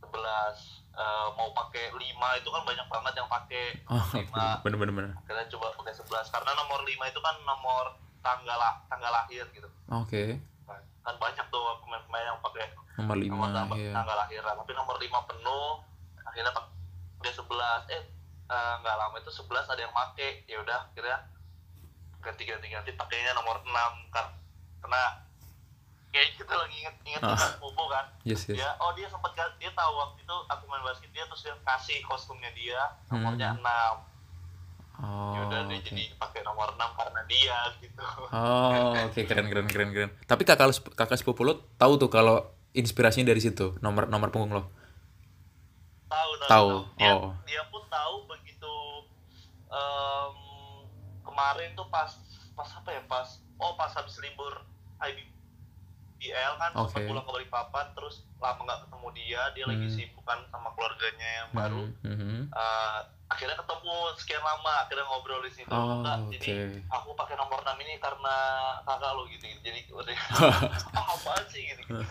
11 0.00 0.84
Eh, 0.94 1.28
mau 1.34 1.50
pakai 1.52 1.90
5 1.90 1.98
itu 2.38 2.46
kan 2.46 2.62
banyak 2.62 2.86
banget 2.86 3.12
yang 3.16 3.26
pakai 3.26 3.64
oh 3.84 3.98
5 3.98 4.62
bener 4.62 4.78
bener 4.78 4.94
bener. 4.94 5.10
Kita 5.26 5.42
coba 5.50 5.74
pakai 5.74 5.90
11 5.92 6.06
karena 6.30 6.54
nomor 6.54 6.80
5 6.80 7.02
itu 7.04 7.18
kan 7.18 7.34
nomor 7.42 7.98
tanggal 8.22 8.54
tanggal 8.86 9.10
lahir 9.10 9.42
gitu. 9.50 9.66
Oke. 9.90 10.38
Kan 11.02 11.14
banyak 11.18 11.42
tuh 11.50 11.62
pemain-pemain 11.82 12.26
yang 12.28 12.38
pakai 12.38 12.70
nomor 12.94 13.18
5 13.18 13.26
nomor 13.26 13.50
tanggal, 13.50 13.74
ya 13.76 13.90
tanggal 13.92 14.16
lahiran 14.16 14.54
tapi 14.54 14.72
nomor 14.72 14.94
5 14.96 15.10
penuh 15.26 15.68
akhirnya 16.24 16.52
pak 17.24 17.32
dia 17.32 17.32
11 17.34 17.48
eh 17.90 18.02
eh, 18.46 18.74
nggak 18.78 18.96
lama 18.98 19.16
itu 19.16 19.32
11 19.32 19.48
ada 19.66 19.80
yang 19.80 19.92
make 19.92 20.44
ya 20.44 20.60
udah 20.60 20.78
akhirnya 20.84 21.18
ganti 22.20 22.42
ganti 22.42 22.66
ganti 22.68 22.90
pakainya 22.92 23.32
nomor 23.32 23.56
6 23.58 23.72
kan 24.10 24.26
karena 24.78 25.02
kayak 26.10 26.36
kita 26.36 26.54
lagi 26.54 26.76
inget 26.78 26.96
inget 27.04 27.20
Ah. 27.22 27.32
kan 27.32 27.52
pupu 27.58 27.84
kan 27.86 28.04
yes 28.22 28.44
yes 28.44 28.56
dia 28.56 28.68
oh 28.78 28.92
dia 28.92 29.08
sempat 29.08 29.32
dia 29.32 29.70
tahu 29.70 29.92
waktu 29.94 30.20
itu 30.20 30.36
aku 30.46 30.62
main 30.66 30.80
basket 30.82 31.08
dia 31.10 31.24
terus 31.24 31.42
dia 31.42 31.56
kasih 31.58 31.98
kostumnya 32.02 32.52
dia 32.52 32.80
nomornya 33.08 33.56
Hmm. 33.56 33.64
6 34.94 35.00
oh 35.00 35.32
ya 35.34 35.40
udah 35.42 35.60
dia 35.66 35.76
oke. 35.76 35.86
jadi 35.86 36.04
pakai 36.14 36.40
nomor 36.42 36.68
6 36.70 36.80
karena 36.94 37.20
dia 37.24 37.56
gitu 37.78 38.04
Oh, 38.30 38.92
oke 39.00 39.20
keren 39.24 39.46
keren 39.46 39.66
keren 39.66 39.90
keren. 39.90 40.10
Tapi 40.20 40.42
kakak 40.42 40.66
kakak 40.92 41.14
sepupu 41.14 41.42
lo 41.42 41.70
tahu 41.74 41.96
tuh 41.96 42.06
kalau 42.08 42.42
inspirasinya 42.72 43.30
dari 43.30 43.38
situ, 43.38 43.78
nomor 43.78 44.06
nomor 44.06 44.28
punggung 44.28 44.50
lo. 44.52 44.62
Tahu 46.14 46.30
Tahu, 46.44 46.68
dia, 46.94 47.12
oh. 47.12 47.30
dia 47.44 47.62
pun 47.66 47.82
tahu 47.86 48.14
begitu 48.26 48.74
em, 49.66 50.34
kemarin 51.22 51.70
tuh 51.72 51.88
pas 51.88 52.10
pas 52.52 52.68
apa 52.72 52.88
ya 52.88 53.02
pas 53.04 53.26
oh 53.56 53.74
pas 53.74 53.90
habis 53.90 54.14
libur 54.18 54.52
IBL 55.00 56.52
kan 56.56 56.70
sempat 56.72 56.94
Oke. 56.96 57.06
pulang 57.06 57.22
ke 57.22 57.32
Balikpapan 57.32 57.86
terus 57.92 58.22
lama 58.38 58.60
nggak 58.60 58.80
ketemu 58.82 59.08
dia 59.12 59.40
dia 59.52 59.64
lagi 59.64 59.84
Hmm. 59.84 59.94
sibuk 59.94 60.24
kan 60.24 60.38
sama 60.48 60.70
keluarganya 60.72 61.28
yang 61.36 61.48
baru 61.50 61.82
Hmm, 62.00 62.16
hmm. 62.16 62.42
Eh, 62.46 62.98
akhirnya 63.26 63.56
ketemu 63.56 63.94
sekian 64.16 64.40
lama 64.40 64.72
akhirnya 64.80 65.04
ngobrol 65.04 65.42
di 65.42 65.50
situ 65.50 65.68
Oh, 65.68 65.98
Enggak, 65.98 66.16
oke. 66.22 66.32
jadi 66.34 66.52
aku 66.86 67.08
pakai 67.14 67.34
nomor 67.34 67.58
6 67.58 67.74
ini 67.78 67.94
karena 67.98 68.36
kakak 68.82 69.10
lo 69.10 69.26
gitu, 69.26 69.44
gitu. 69.44 69.60
jadi 69.64 69.80
udah 69.98 70.16
ah, 70.94 71.04
apaan 71.12 71.44
sih 71.48 71.62
gitu, 71.66 71.80
gitu. 71.84 72.04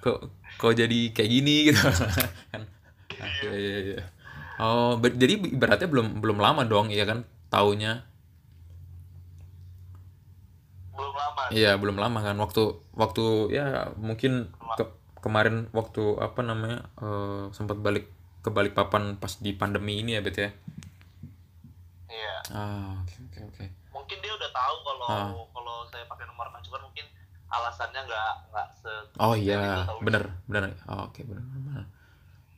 kok 0.00 0.18
kok 0.56 0.72
jadi 0.74 1.00
kayak 1.10 1.30
gini 1.30 1.54
gitu 1.68 1.80
kan? 2.52 2.62
Ah, 3.20 3.28
Iya 3.40 3.52
iya 3.56 3.78
iya. 3.86 4.00
Oh, 4.60 4.96
ber- 4.96 5.16
jadi 5.16 5.40
ibaratnya 5.48 5.88
belum 5.88 6.20
belum 6.20 6.38
lama 6.38 6.62
dong, 6.64 6.88
iya 6.88 7.04
kan? 7.04 7.24
Taunya. 7.48 8.04
belum 10.92 11.14
lama 11.14 11.40
Iya, 11.50 11.70
belum 11.80 11.96
lama 11.96 12.18
kan. 12.20 12.36
Waktu 12.36 12.62
waktu 12.92 13.24
ya 13.50 13.64
mungkin 13.96 14.52
ke- 14.76 14.92
kemarin 15.18 15.68
waktu 15.72 16.02
apa 16.18 16.40
namanya? 16.40 16.84
eh, 16.98 17.44
sempat 17.52 17.80
balik 17.80 18.06
ke 18.40 18.48
Balikpapan 18.48 19.16
pas 19.16 19.32
di 19.36 19.52
pandemi 19.52 20.00
ini 20.00 20.16
ya, 20.16 20.20
Bet 20.20 20.36
ya. 20.36 20.50
iya 22.10 22.34
Ah, 22.50 22.98
oke 23.00 23.14
oke 23.22 23.38
oke. 23.46 23.64
mungkin 23.90 24.16
dia 24.18 24.32
udah 24.34 24.50
tahu 24.50 24.76
kalau 24.82 25.06
Ah. 25.06 25.30
kalau 25.52 25.76
saya 25.86 26.04
pakai 26.04 26.24
nomor 26.26 26.48
6 26.48 26.60
cuman 26.62 26.80
mungkin 26.82 27.06
alasannya 27.48 28.00
nggak 28.02 28.32
nggak 28.50 28.66
se 28.74 28.92
Oh 29.16 29.34
iya, 29.34 29.86
bener, 30.00 30.34
bener. 30.46 30.72
Oh, 30.84 31.06
Oke, 31.06 31.22
bener, 31.22 31.44
bener, 31.44 31.62
bener. 31.62 31.84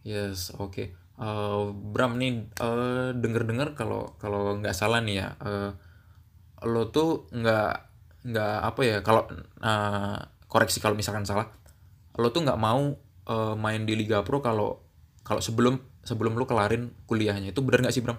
Yes, 0.02 0.50
oke. 0.58 0.82
Eh, 1.22 1.62
Bram 1.92 2.12
nih, 2.18 2.30
eh, 2.58 3.08
denger-dengar 3.22 3.68
kalau 3.78 4.18
kalau 4.18 4.58
nggak 4.58 4.74
salah 4.74 4.98
nih 5.06 5.14
ya, 5.22 5.28
eh, 5.46 5.70
lo 6.72 6.82
tuh 6.94 7.08
nggak 7.34 7.68
nggak 8.30 8.54
apa 8.68 8.80
ya? 8.90 8.96
Kalau 9.06 9.22
eh, 9.62 10.16
koreksi 10.52 10.78
kalau 10.84 10.96
misalkan 10.98 11.26
salah, 11.28 11.46
lo 12.20 12.28
tuh 12.34 12.42
nggak 12.46 12.60
mau 12.60 12.82
eh, 13.30 13.54
main 13.64 13.82
di 13.88 13.94
Liga 14.00 14.22
Pro 14.26 14.38
kalau 14.44 14.82
kalau 15.26 15.42
sebelum 15.44 15.74
sebelum 16.04 16.34
lo 16.38 16.44
kelarin 16.50 16.92
kuliahnya 17.10 17.54
itu 17.54 17.60
bener 17.66 17.80
nggak 17.86 17.94
sih 17.96 18.04
Bram? 18.04 18.18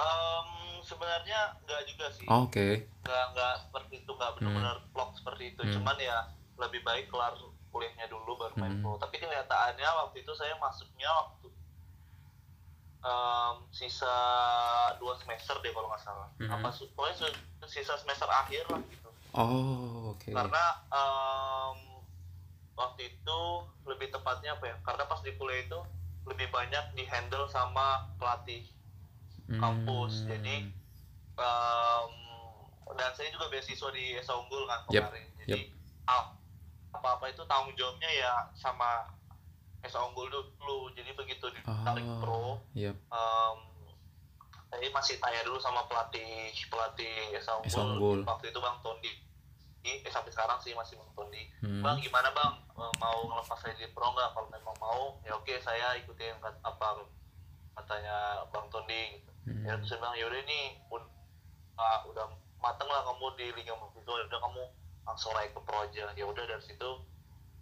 Em, 0.00 0.48
sebenarnya 0.88 1.40
nggak 1.64 1.82
juga 1.90 2.06
sih 2.16 2.28
Oke, 2.28 2.66
nggak 3.04 3.24
nggak 3.32 3.54
seperti 3.64 3.94
itu 4.04 4.10
nggak 4.18 4.32
benar-benar 4.36 4.76
vlog 4.92 5.10
seperti 5.18 5.42
itu 5.56 5.62
Hmm. 5.64 5.72
cuman 5.80 5.96
ya 6.00 6.18
lebih 6.62 6.80
baik 6.88 7.06
kelar 7.12 7.32
kuliahnya 7.76 8.08
dulu 8.08 8.32
baru 8.34 8.54
main 8.56 8.72
Hmm. 8.72 8.82
pro 8.82 8.96
tapi 8.96 9.16
kenyataannya 9.16 9.84
waktu 9.84 10.16
itu 10.18 10.32
saya 10.32 10.56
masuknya 10.56 11.04
waktu 11.12 11.48
em, 13.02 13.54
sisa 13.70 14.16
dua 14.96 15.14
semester 15.16 15.60
deh 15.60 15.70
kalau 15.70 15.86
nggak 15.86 16.00
salah 16.00 16.28
Hmm. 16.36 16.50
apa 16.50 16.68
pokoknya 16.72 17.28
sisa 17.64 17.94
semester 17.94 18.26
akhir 18.26 18.64
lah 18.66 18.80
gitu 18.82 19.10
Oh 19.30 20.10
oke. 20.10 20.32
karena 20.32 20.64
em, 20.88 21.76
waktu 22.72 23.00
itu 23.06 23.40
lebih 23.84 24.08
tepatnya 24.08 24.52
apa 24.52 24.64
ya 24.66 24.76
karena 24.82 25.04
pas 25.04 25.20
di 25.20 25.36
kuliah 25.36 25.60
itu 25.62 25.80
lebih 26.24 26.48
banyak 26.50 26.84
di 26.92 27.04
handle 27.04 27.46
sama 27.46 28.10
pelatih 28.16 28.66
kampus. 29.46 30.26
Hmm. 30.26 30.28
Jadi, 30.28 30.56
em, 31.38 32.12
dan 32.90 33.10
saya 33.12 33.28
juga 33.30 33.46
beasiswa 33.46 33.92
di 33.92 34.16
Esa 34.16 34.34
Unggul 34.34 34.64
kan 34.64 34.82
Yep, 34.88 35.04
kemarin 35.04 35.26
jadi 35.38 35.62
apa 36.96 37.08
apa 37.12 37.24
itu 37.26 37.42
tanggung 37.44 37.74
jawabnya 37.74 38.10
ya 38.10 38.32
sama 38.52 39.04
Esa 39.80 40.00
Unggul 40.02 40.26
dulu 40.26 40.90
jadi 40.90 41.12
begitu 41.12 41.46
ditarik 41.48 42.02
Ah, 42.02 42.18
pro 42.18 42.58
Yap. 42.72 42.96
em, 42.96 43.56
saya 44.66 44.88
masih 44.90 45.16
tanya 45.16 45.40
dulu 45.42 45.56
sama 45.56 45.86
pelatih 45.86 46.26
pelatih 46.66 47.14
Esa 47.32 47.54
Unggul, 47.54 47.68
Esa 47.68 47.80
Unggul. 47.82 48.18
waktu 48.24 48.46
itu 48.48 48.58
Bang 48.58 48.80
Tondi 48.80 49.12
eh, 49.84 50.02
sampai 50.06 50.28
sekarang 50.28 50.58
sih 50.58 50.72
masih 50.72 50.96
Bang 50.96 51.12
Tondi 51.12 51.42
Hmm. 51.56 51.80
Bang 51.80 51.98
gimana 51.98 52.28
Bang 52.32 52.60
Eh, 52.76 52.92
mau 52.98 53.24
ngelepas 53.24 53.56
saya 53.56 53.72
di 53.72 53.88
pro 53.88 54.04
nggak 54.06 54.28
kalau 54.30 54.48
memang 54.48 54.76
mau 54.76 55.16
ya 55.22 55.32
oke 55.32 55.48
saya 55.58 55.96
ikutin 55.96 56.36
apa 56.60 57.08
katanya 57.74 58.16
Bang 58.46 58.68
Tondi 58.68 59.16
gitu. 59.16 59.30
Hmm. 59.46 59.62
ya 59.62 59.72
terus 59.76 59.94
bilang 59.94 60.12
yaudah 60.14 60.36
ini 60.38 60.60
udah, 60.86 61.08
ah, 61.76 62.04
udah 62.04 62.26
mateng 62.58 62.84
lah 62.86 63.00
kamu 63.02 63.26
di 63.34 63.46
Liga 63.54 63.72
itu 63.72 64.10
udah 64.10 64.40
kamu 64.40 64.62
langsung 65.06 65.32
naik 65.32 65.50
ke 65.50 65.60
pro 65.60 65.78
aja 65.80 66.10
ya 66.12 66.24
udah 66.24 66.44
dari 66.44 66.60
situ 66.60 66.90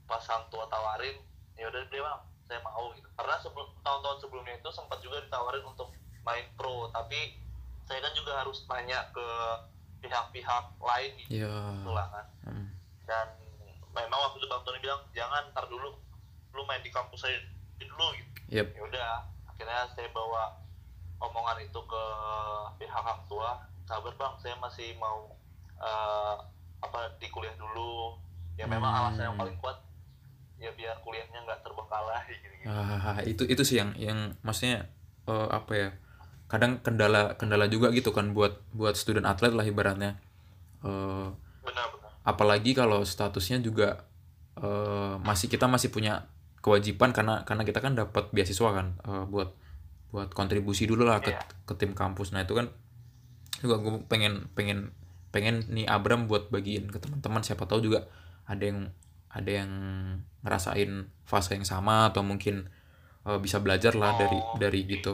pas 0.05 0.21
sang 0.21 0.49
tua 0.49 0.65
tawarin 0.67 1.17
ya 1.55 1.69
udah 1.69 1.81
deh 1.83 2.01
bang 2.01 2.21
saya 2.45 2.61
mau 2.61 2.93
gitu 2.93 3.09
karena 3.15 3.37
sebelum 3.39 3.69
tahun-tahun 3.81 4.19
sebelumnya 4.19 4.55
itu 4.55 4.69
sempat 4.71 4.99
juga 4.99 5.21
ditawarin 5.21 5.65
untuk 5.65 5.93
main 6.21 6.45
pro 6.55 6.89
tapi 6.91 7.37
saya 7.85 8.01
kan 8.01 8.13
juga 8.13 8.33
harus 8.39 8.65
tanya 8.65 9.09
ke 9.11 9.27
pihak-pihak 10.01 10.65
lain 10.79 11.11
gitu 11.19 11.41
Iya. 11.41 11.53
lah 11.87 12.07
kan 12.11 12.27
Hmm. 12.45 12.67
dan 13.05 13.27
memang 13.91 14.21
waktu 14.23 14.37
itu 14.39 14.47
bang 14.47 14.63
Tony 14.63 14.79
bilang 14.79 15.01
jangan 15.11 15.43
ntar 15.51 15.65
dulu 15.65 15.97
lu 16.51 16.63
main 16.65 16.81
di 16.81 16.89
kampus 16.89 17.23
saya 17.23 17.41
dulu 17.79 18.07
gitu 18.13 18.31
Yep. 18.51 18.67
ya 18.71 18.83
udah 18.85 19.09
akhirnya 19.47 19.89
saya 19.93 20.09
bawa 20.11 20.61
omongan 21.19 21.63
itu 21.63 21.81
ke 21.81 22.05
pihak 22.77 23.01
hang 23.01 23.23
tua 23.25 23.57
sabar 23.85 24.13
bang 24.13 24.35
saya 24.39 24.55
masih 24.59 24.93
mau 24.97 25.33
eh, 25.77 26.37
apa 26.85 27.09
di 27.17 27.27
kuliah 27.27 27.55
dulu 27.55 28.15
ya 28.55 28.65
memang 28.65 28.87
Hmm. 28.87 29.01
alasan 29.03 29.25
yang 29.25 29.37
paling 29.37 29.57
kuat 29.59 29.79
ya 30.57 30.71
biar 30.71 30.97
kuliahnya 31.01 31.41
nggak 31.41 31.61
terbengkalai 31.61 32.23
gitu 32.31 32.47
gitu 32.55 32.67
Ah, 32.67 33.19
itu 33.23 33.43
itu 33.45 33.63
sih 33.63 33.77
yang 33.77 33.93
yang 33.97 34.19
maksudnya 34.41 34.89
eh, 35.25 35.49
apa 35.51 35.73
ya? 35.75 35.89
Kadang 36.45 36.79
kendala 36.79 37.35
kendala 37.35 37.67
juga 37.67 37.89
gitu 37.91 38.09
kan 38.11 38.31
buat 38.31 38.61
buat 38.71 38.95
student 38.95 39.25
atlet 39.25 39.51
lah 39.51 39.65
ibaratnya. 39.65 40.21
Eh, 40.81 41.29
benar-benar 41.61 42.13
apalagi 42.23 42.73
kalau 42.73 43.03
statusnya 43.03 43.59
juga 43.59 44.05
eh, 44.57 45.15
masih 45.21 45.49
kita 45.49 45.67
masih 45.67 45.89
punya 45.89 46.29
kewajiban 46.61 47.13
karena 47.13 47.45
karena 47.45 47.61
kita 47.63 47.81
kan 47.81 47.93
dapat 47.93 48.31
beasiswa 48.31 48.71
kan 48.71 48.97
eh, 48.99 49.25
buat 49.27 49.53
buat 50.09 50.31
kontribusi 50.31 50.87
dulu 50.87 51.05
lah 51.05 51.19
ke 51.19 51.35
Iya. 51.35 51.43
ke 51.67 51.75
tim 51.75 51.93
kampus. 51.93 52.31
Nah, 52.31 52.41
itu 52.41 52.55
kan 52.55 52.71
juga 53.59 53.77
gue 53.77 53.93
pengen 54.07 54.47
pengen 54.55 54.95
pengen 55.35 55.67
nih 55.67 55.91
Abram 55.91 56.31
buat 56.31 56.47
bagiin 56.55 56.87
ke 56.95 57.03
teman-teman 57.03 57.43
siapa 57.43 57.67
tahu 57.67 57.83
juga 57.83 58.07
ada 58.47 58.63
yang 58.63 58.81
ada 59.35 59.51
yang 59.51 59.71
ngerasain 60.47 61.11
fase 61.27 61.59
yang 61.59 61.67
sama 61.67 62.15
atau 62.15 62.23
mungkin 62.23 62.71
eh, 63.27 63.39
bisa 63.43 63.59
belajar 63.59 63.99
lah 63.99 64.15
dari 64.15 64.39
Oh, 64.39 64.55
dari 64.55 64.81
oke. 64.87 64.91
gitu. 64.95 65.13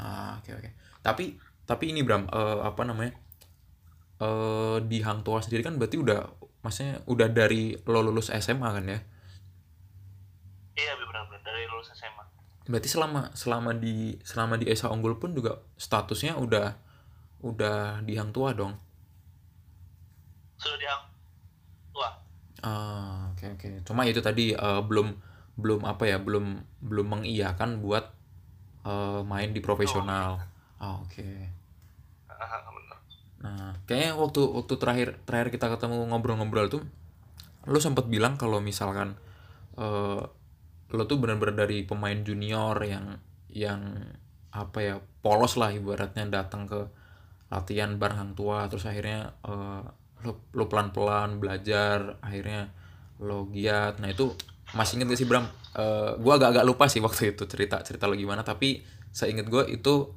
Ah, 0.00 0.40
oke 0.40 0.50
oke. 0.56 0.70
Tapi 1.04 1.36
tapi 1.68 1.84
ini 1.92 2.00
Bram 2.00 2.24
eh, 2.24 2.58
apa 2.64 2.82
namanya? 2.88 3.12
eh 4.18 4.78
di 4.82 4.98
Hang 5.04 5.22
Tuah 5.22 5.44
sendiri 5.44 5.62
kan 5.62 5.78
berarti 5.78 5.94
udah 6.00 6.26
maksudnya 6.58 6.98
udah 7.06 7.28
dari 7.30 7.76
lo 7.86 8.02
lulus 8.02 8.34
SMA 8.34 8.66
kan 8.66 8.82
ya? 8.82 8.98
iya 10.74 10.92
benar-benar 10.94 11.42
dari 11.42 11.66
lulus 11.66 11.90
SMA 11.92 12.24
Berarti 12.68 12.88
selama 12.90 13.32
selama 13.32 13.72
di 13.72 14.18
selama 14.20 14.60
di 14.60 14.68
Esa 14.68 14.92
Unggul 14.92 15.16
pun 15.16 15.32
juga 15.32 15.56
statusnya 15.80 16.36
udah 16.36 16.76
udah 17.40 18.04
di 18.04 18.18
Hang 18.18 18.28
Tuah 18.34 18.52
dong. 18.52 18.76
Sudah 20.58 20.78
di 20.78 20.86
hang 20.86 21.04
tua 21.94 22.10
Ah, 22.58 23.30
oke 23.30 23.54
oke. 23.54 23.86
Cuma 23.86 24.02
itu 24.02 24.18
tadi 24.18 24.50
eh, 24.50 24.82
belum 24.82 25.14
belum 25.58 25.86
apa 25.86 26.10
ya, 26.10 26.18
belum 26.18 26.58
belum 26.82 27.06
mengiyakan 27.06 27.78
buat 27.78 28.10
eh, 28.82 29.22
main 29.22 29.54
di 29.54 29.62
profesional. 29.62 30.42
Ah, 30.78 30.98
oke. 30.98 31.28
benar 32.26 32.98
Nah, 33.38 33.70
kayaknya 33.86 34.18
waktu 34.18 34.42
waktu 34.42 34.74
terakhir 34.82 35.08
terakhir 35.22 35.48
kita 35.54 35.66
ketemu 35.78 36.10
ngobrol-ngobrol 36.10 36.66
tuh 36.66 36.82
lu 37.70 37.78
sempat 37.78 38.10
bilang 38.10 38.34
kalau 38.34 38.58
misalkan 38.58 39.14
eh 39.78 40.22
lo 40.88 41.04
tuh 41.04 41.20
benar-benar 41.20 41.68
dari 41.68 41.84
pemain 41.84 42.16
junior 42.24 42.74
yang 42.80 43.20
yang 43.52 43.94
apa 44.50 44.78
ya 44.80 44.94
polos 45.20 45.60
lah 45.60 45.68
ibaratnya 45.70 46.24
datang 46.32 46.64
ke 46.64 46.88
latihan 47.52 48.00
bareng 48.00 48.18
hang 48.18 48.32
tua 48.34 48.66
terus 48.66 48.88
akhirnya 48.88 49.36
eh, 49.44 49.84
lo 50.26 50.50
lo 50.54 50.64
pelan-pelan 50.66 51.38
belajar 51.38 52.18
akhirnya 52.22 52.72
lo 53.22 53.46
giat. 53.50 54.02
Nah 54.02 54.10
itu 54.10 54.34
masih 54.74 54.98
inget 54.98 55.14
gak 55.14 55.20
sih 55.20 55.28
Bram? 55.28 55.46
Eh, 55.78 56.10
gua 56.18 56.36
agak-agak 56.38 56.64
lupa 56.66 56.84
sih 56.90 56.98
waktu 56.98 57.36
itu 57.36 57.44
cerita 57.46 57.82
cerita 57.86 58.10
lo 58.10 58.18
gimana 58.18 58.42
tapi 58.42 58.82
seinget 59.14 59.48
gue 59.48 59.64
itu 59.72 60.14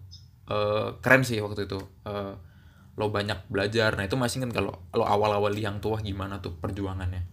eh, 0.49 0.89
keren 0.99 1.21
sih 1.25 1.39
waktu 1.41 1.69
itu. 1.69 1.79
Eh, 2.05 2.33
lo 2.99 3.07
banyak 3.07 3.47
belajar. 3.47 3.95
Nah 3.95 4.05
itu 4.05 4.19
masih 4.19 4.43
inget 4.43 4.51
kalau 4.57 4.75
lo 4.91 5.05
awal-awal 5.07 5.53
di 5.55 5.63
hang 5.63 5.79
tua 5.79 6.03
gimana 6.03 6.43
tuh 6.43 6.53
perjuangannya? 6.59 7.23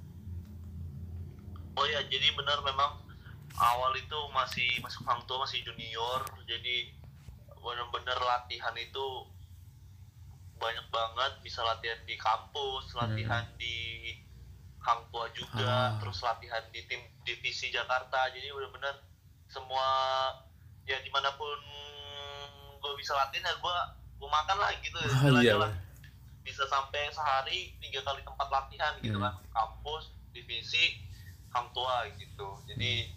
Oh 1.79 1.87
ya 1.87 2.03
jadi 2.07 2.35
benar 2.35 2.59
memang 2.63 3.07
awal 3.59 3.91
itu 3.99 4.19
masih 4.31 4.71
masuk 4.83 5.03
hang 5.07 5.23
tua 5.27 5.43
masih 5.43 5.63
junior. 5.67 6.23
Jadi 6.47 6.95
benar-benar 7.59 8.19
latihan 8.23 8.75
itu 8.79 9.07
banyak 10.59 10.87
banget 10.89 11.33
bisa 11.41 11.63
latihan 11.63 11.99
di 12.03 12.15
kampus 12.15 12.93
latihan 12.93 13.47
di 13.57 13.77
hang 14.79 15.01
tua 15.09 15.27
juga 15.31 15.65
Ah. 15.65 15.91
terus 15.99 16.19
latihan 16.21 16.63
di 16.69 16.81
tim 16.85 16.99
divisi 17.23 17.69
Jakarta 17.69 18.29
jadi 18.29 18.51
benar-benar 18.51 18.95
semua 19.47 19.87
ya 20.85 20.99
di 20.99 21.11
mana 21.11 21.31
pun 21.35 21.59
gue 22.79 22.93
bisa 22.97 23.13
latihan 23.15 23.45
ya 23.45 23.55
gue 23.55 23.77
gue 24.17 24.29
makan 24.29 24.57
lah 24.57 24.71
gitu 24.79 24.97
Ah, 24.97 25.07
istilahnya 25.09 25.45
iya, 25.45 25.55
lah 25.57 25.73
bisa 26.41 26.65
sampai 26.65 27.07
sehari 27.09 27.77
tiga 27.79 28.01
kali 28.03 28.23
tempat 28.23 28.49
latihan 28.49 28.93
gitu 28.99 29.15
Hmm. 29.15 29.25
kan 29.27 29.35
kampus 29.53 30.11
divisi 30.33 30.97
hang 31.49 31.69
tua 31.73 32.09
gitu 32.15 32.49
jadi 32.67 33.09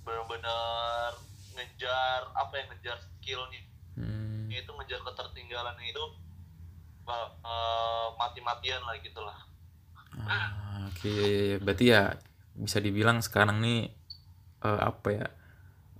benar-benar 0.00 1.12
ngejar 1.52 2.20
apa 2.32 2.52
ya 2.54 2.64
ngejar 2.68 2.96
skillnya 2.98 3.62
Hmm. 3.96 4.48
itu 4.48 4.70
ngejar 4.70 5.00
ketertinggalannya 5.02 5.86
itu 5.86 6.04
eh, 7.40 8.06
mati-matian 8.14 8.82
lah 8.82 8.96
gitu 8.98 9.20
lah 9.20 9.38
Ah, 10.20 10.90
Oke, 10.90 11.06
iya. 11.08 11.56
berarti 11.56 11.84
ya 11.86 12.02
bisa 12.52 12.76
dibilang 12.76 13.20
sekarang 13.20 13.62
nih 13.62 13.94
eh, 14.60 14.80
apa 14.82 15.08
ya 15.08 15.26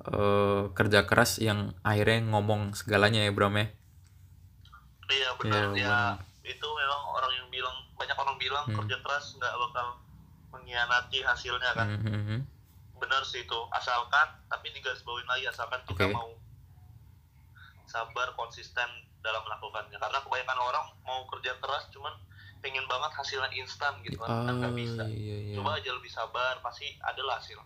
eh, 0.05 0.63
kerja 0.71 1.05
keras 1.05 1.39
yang 1.39 1.73
akhirnya 1.83 2.27
ngomong 2.27 2.75
segalanya 2.75 3.23
ya 3.23 3.31
Bram 3.31 3.55
ya. 3.55 3.67
iya 5.11 5.31
benar 5.37 5.75
Iya, 5.75 5.87
ya 5.87 5.99
itu 6.45 6.69
memang 6.69 7.03
orang 7.11 7.33
yang 7.35 7.49
bilang 7.49 7.77
banyak 7.95 8.15
orang 8.15 8.37
bilang 8.37 8.65
Hmm. 8.67 8.77
kerja 8.79 8.97
keras 9.01 9.35
nggak 9.35 9.51
bakal 9.51 9.87
mengkhianati 10.51 11.19
hasilnya 11.21 11.71
kan 11.73 11.87
Hmm, 11.89 12.03
hmm, 12.05 12.23
hmm. 12.29 12.41
benar 12.97 13.23
sih 13.23 13.43
itu 13.43 13.59
asalkan 13.71 14.27
tapi 14.47 14.71
digarisbawahin 14.71 15.27
lagi 15.27 15.47
asalkan 15.47 15.81
kita 15.85 16.05
Oke. 16.05 16.13
mau 16.13 16.31
sabar 17.91 18.31
konsisten 18.33 18.87
dalam 19.19 19.43
melakukannya. 19.43 19.99
Karena 19.99 20.19
kebanyakan 20.21 20.59
orang 20.61 20.87
mau 21.03 21.27
kerja 21.27 21.59
keras 21.59 21.91
cuman 21.91 22.15
pengen 22.61 22.87
banget 22.87 23.11
hasilnya 23.11 23.51
instan 23.53 23.99
gitu 24.01 24.17
kan. 24.17 24.47
Kan 24.47 24.47
Oh 24.47 24.57
nggak 24.61 24.75
bisa. 24.75 25.03
iya 25.05 25.37
iya. 25.51 25.55
coba 25.59 25.75
aja 25.75 25.91
lebih 25.91 26.09
sabar 26.09 26.63
pasti 26.63 26.87
ada 27.01 27.21
lah 27.21 27.37
hasil. 27.37 27.59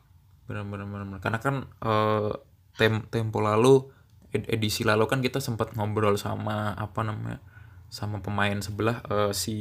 Benar 0.44 0.64
benar 0.64 0.86
benar. 0.88 1.18
Karena 1.20 1.38
kan 1.38 1.54
eh, 1.68 2.32
tem 2.74 3.04
tempo 3.06 3.38
lalu 3.38 3.92
ed- 4.30 4.48
edisi 4.48 4.82
lalu 4.82 5.04
kan 5.04 5.20
kita 5.20 5.38
sempat 5.38 5.76
ngobrol 5.76 6.16
sama 6.16 6.72
apa 6.74 7.04
namanya 7.04 7.38
sama 7.86 8.18
pemain 8.18 8.58
sebelah 8.58 9.04
eh, 9.06 9.30
si 9.30 9.54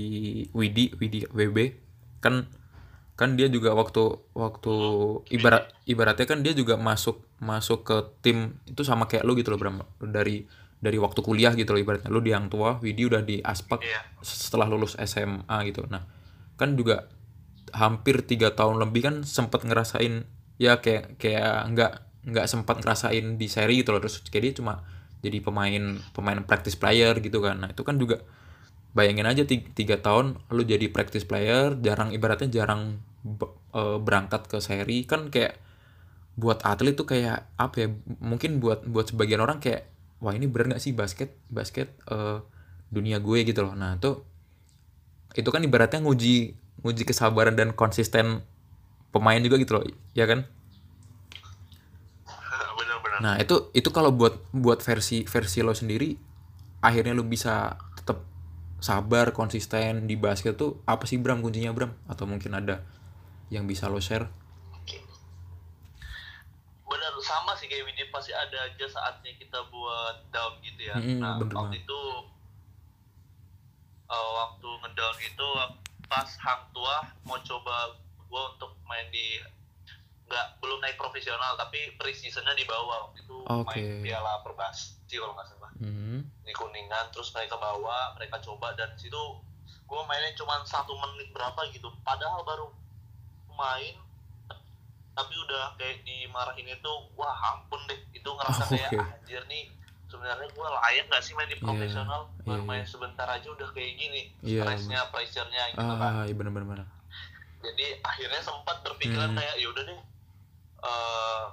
Widi 0.49 0.95
Widi 0.97 1.29
WB 1.29 1.57
kan 2.17 2.49
kan 3.13 3.37
dia 3.37 3.45
juga 3.45 3.77
waktu 3.77 4.33
waktu 4.33 4.75
ibarat 5.29 5.69
ibaratnya 5.85 6.25
kan 6.25 6.41
dia 6.41 6.57
juga 6.57 6.81
masuk 6.81 7.21
masuk 7.37 7.85
ke 7.85 7.97
tim 8.25 8.57
itu 8.65 8.81
sama 8.81 9.05
kayak 9.05 9.21
lu 9.21 9.37
gitu 9.37 9.53
loh 9.53 9.59
Bram. 9.61 9.85
Dari 10.01 10.49
dari 10.83 10.97
waktu 10.97 11.21
kuliah 11.21 11.53
gitu 11.53 11.77
loh 11.77 11.81
ibaratnya. 11.81 12.09
Lu 12.09 12.25
di 12.25 12.33
Hang 12.33 12.49
Tua 12.49 12.81
Widi 12.81 13.05
udah 13.05 13.21
di 13.21 13.37
Aspak 13.39 13.85
iya. 13.85 14.01
setelah 14.25 14.65
lulus 14.65 14.97
SMA 14.97 15.57
gitu. 15.69 15.85
Nah 15.85 16.01
kan 16.57 16.73
juga 16.73 17.05
hampir 17.73 18.25
tiga 18.25 18.53
tahun 18.53 18.81
lebih 18.81 19.01
kan 19.05 19.15
sempat 19.25 19.65
ngerasain 19.65 20.25
ya 20.57 20.81
kayak 20.81 21.17
kayak 21.21 21.69
nggak 21.73 21.91
nggak 22.23 22.45
sempat 22.49 22.81
ngerasain 22.81 23.37
di 23.37 23.45
seri 23.45 23.85
gitu 23.85 23.93
loh. 23.93 24.01
Terus 24.01 24.25
kayak 24.25 24.41
dia 24.41 24.53
cuma 24.57 24.81
jadi 25.21 25.37
pemain 25.37 26.01
pemain 26.17 26.41
practice 26.41 26.81
player 26.81 27.13
gitu 27.21 27.45
kan. 27.45 27.61
Nah 27.61 27.69
itu 27.69 27.85
kan 27.85 28.01
juga 28.01 28.25
bayangin 28.93 29.25
aja 29.25 29.43
ti- 29.49 29.65
tiga 29.73 29.97
tahun 30.01 30.37
lu 30.53 30.61
jadi 30.65 30.89
practice 30.93 31.25
player 31.25 31.73
jarang 31.81 32.13
ibaratnya 32.13 32.49
jarang 32.49 33.01
eh, 33.73 33.97
berangkat 33.99 34.45
ke 34.51 34.57
seri 34.61 35.05
kan 35.09 35.33
kayak 35.33 35.57
buat 36.37 36.65
atlet 36.65 36.97
tuh 36.97 37.05
kayak 37.05 37.45
apa 37.61 37.75
ya 37.77 37.87
mungkin 38.21 38.57
buat 38.57 38.85
buat 38.89 39.13
sebagian 39.13 39.41
orang 39.41 39.61
kayak 39.61 39.85
wah 40.23 40.33
ini 40.33 40.49
bener 40.49 40.73
nggak 40.73 40.81
sih 40.81 40.93
basket 40.97 41.37
basket 41.49 41.93
eh, 42.09 42.41
dunia 42.93 43.17
gue 43.21 43.41
gitu 43.45 43.61
loh. 43.65 43.73
Nah 43.77 43.97
itu 43.97 44.21
itu 45.33 45.49
kan 45.49 45.61
ibaratnya 45.65 45.99
nguji 46.05 46.53
nguji 46.85 47.03
kesabaran 47.09 47.57
dan 47.57 47.73
konsisten 47.73 48.45
pemain 49.13 49.41
juga 49.41 49.57
gitu 49.61 49.77
loh 49.77 49.85
ya 50.13 50.25
kan? 50.29 50.45
Nah 53.23 53.37
itu 53.39 53.69
itu 53.77 53.89
kalau 53.93 54.09
buat 54.11 54.41
buat 54.51 54.81
versi 54.81 55.23
versi 55.29 55.61
lo 55.61 55.71
sendiri 55.77 56.17
akhirnya 56.83 57.13
lo 57.15 57.23
bisa 57.23 57.77
sabar 58.83 59.31
konsisten 59.31 60.11
di 60.11 60.19
basket 60.19 60.59
tuh 60.59 60.83
apa 60.83 61.07
sih 61.07 61.15
Bram? 61.15 61.39
Kuncinya 61.39 61.71
Bram? 61.71 61.95
Atau 62.11 62.27
mungkin 62.27 62.51
ada 62.51 62.83
yang 63.47 63.63
bisa 63.63 63.87
lo 63.87 64.03
share? 64.03 64.27
Benar 66.83 67.15
sama 67.23 67.55
sih 67.55 67.71
kayak 67.71 67.87
Widi 67.87 68.11
pasti 68.11 68.35
ada 68.35 68.67
aja 68.67 68.85
saatnya 68.91 69.31
kita 69.39 69.63
buat 69.71 70.27
down 70.35 70.59
gitu 70.59 70.81
ya. 70.83 70.99
Mm-mm, 70.99 71.23
nah 71.23 71.39
bener 71.39 71.55
waktu 71.55 71.79
banget. 71.79 71.87
itu 71.87 72.01
eh, 74.11 74.29
waktu 74.35 74.69
ngedown 74.83 75.17
itu 75.23 75.47
pas 76.11 76.29
hang 76.43 76.63
tua 76.75 77.07
mau 77.23 77.39
coba 77.39 77.95
gue 78.19 78.43
untuk 78.59 78.75
main 78.83 79.07
di 79.15 79.39
nggak 80.27 80.59
belum 80.59 80.79
naik 80.83 80.97
profesional 80.99 81.55
tapi 81.55 81.93
pre-seasonnya 81.95 82.57
di 82.57 82.65
bawah 82.67 83.09
waktu 83.09 83.21
itu 83.23 83.37
Oke. 83.47 83.69
main 83.69 84.01
piala 84.01 84.41
perbasi 84.41 84.97
sih 85.13 85.21
kalau 85.21 85.37
nggak 85.37 85.45
salah 85.47 85.69
Hmm. 85.75 86.25
di 86.41 86.51
kuningan 86.51 87.05
terus 87.09 87.29
mereka 87.29 87.53
bawa 87.55 88.13
mereka 88.15 88.41
coba 88.41 88.73
dan 88.73 88.89
situ 88.95 89.17
gue 89.83 90.01
mainnya 90.03 90.33
cuma 90.33 90.57
satu 90.63 90.93
menit 90.95 91.29
berapa 91.29 91.59
gitu 91.69 91.85
padahal 92.01 92.41
baru 92.41 92.65
main 93.51 93.93
tapi 95.13 95.33
udah 95.39 95.77
kayak 95.77 96.01
dimarahin 96.01 96.65
itu 96.67 96.91
wah 97.13 97.37
ampun 97.51 97.77
deh 97.85 97.99
itu 98.11 98.25
ngerasa 98.25 98.63
Oh, 98.63 98.69
kayak 98.73 98.89
oke. 98.91 99.05
anjir 99.13 99.43
nih 99.45 99.69
sebenarnya 100.07 100.47
gue 100.47 100.67
layak 100.67 101.05
gak 101.07 101.21
sih 101.21 101.33
main 101.33 101.45
di 101.47 101.53
Iya, 101.53 101.63
profesional 101.63 102.21
baru 102.41 102.57
iya, 102.59 102.67
main 102.67 102.81
iya. 102.81 102.89
sebentar 102.89 103.27
aja 103.27 103.47
udah 103.47 103.69
kayak 103.69 103.93
gini 103.93 104.21
Iya, 104.41 104.65
stressnya 104.65 105.01
pressure-nya 105.09 105.63
gitu 105.69 105.81
kan 105.83 106.01
Ah, 106.01 106.23
iya 106.23 106.33
benar 106.33 106.51
benar 106.51 106.67
benar. 106.67 106.87
jadi 107.61 107.85
akhirnya 108.01 108.41
sempat 108.41 108.81
berpikiran 108.81 109.29
Hmm. 109.29 109.37
kayak 109.37 109.55
yaudah 109.57 109.83
deh 109.83 109.99
eh 110.83 111.43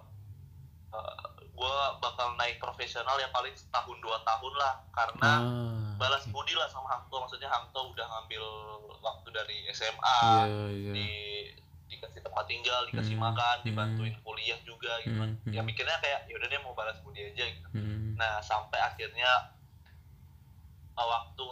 gue 1.61 1.77
bakal 2.01 2.33
naik 2.35 2.57
profesional 2.57 3.20
ya 3.20 3.29
paling 3.29 3.53
setahun 3.53 4.01
dua 4.01 4.16
tahun 4.25 4.53
lah 4.57 4.81
karena 4.90 5.31
Ah. 5.37 5.92
balas 6.01 6.25
budi 6.27 6.57
lah 6.57 6.64
sama 6.66 6.88
Hangto 6.88 7.20
maksudnya 7.20 7.46
Hangto 7.46 7.92
udah 7.92 8.07
ngambil 8.09 8.40
waktu 8.99 9.29
dari 9.29 9.59
SMA 9.70 10.16
Iya, 10.25 10.57
iya. 10.73 10.92
di 10.96 11.09
dikasih 11.87 12.25
tempat 12.25 12.49
tinggal 12.49 12.88
dikasih 12.88 13.12
Hmm, 13.12 13.29
makan 13.29 13.57
hmm. 13.61 13.66
dibantuin 13.66 14.16
kuliah 14.23 14.57
juga 14.62 14.96
gitu 15.05 15.12
kan 15.12 15.37
Hmm, 15.37 15.53
ya 15.53 15.61
hmm. 15.61 15.68
mikirnya 15.68 16.01
kayak 16.01 16.25
yaudah 16.27 16.49
deh 16.49 16.61
mau 16.64 16.73
balas 16.73 16.96
budi 17.05 17.29
aja 17.29 17.44
gitu 17.44 17.68
Hmm. 17.70 18.16
nah 18.16 18.40
sampai 18.40 18.81
akhirnya 18.81 19.53
uh, 20.96 21.05
waktu 21.05 21.44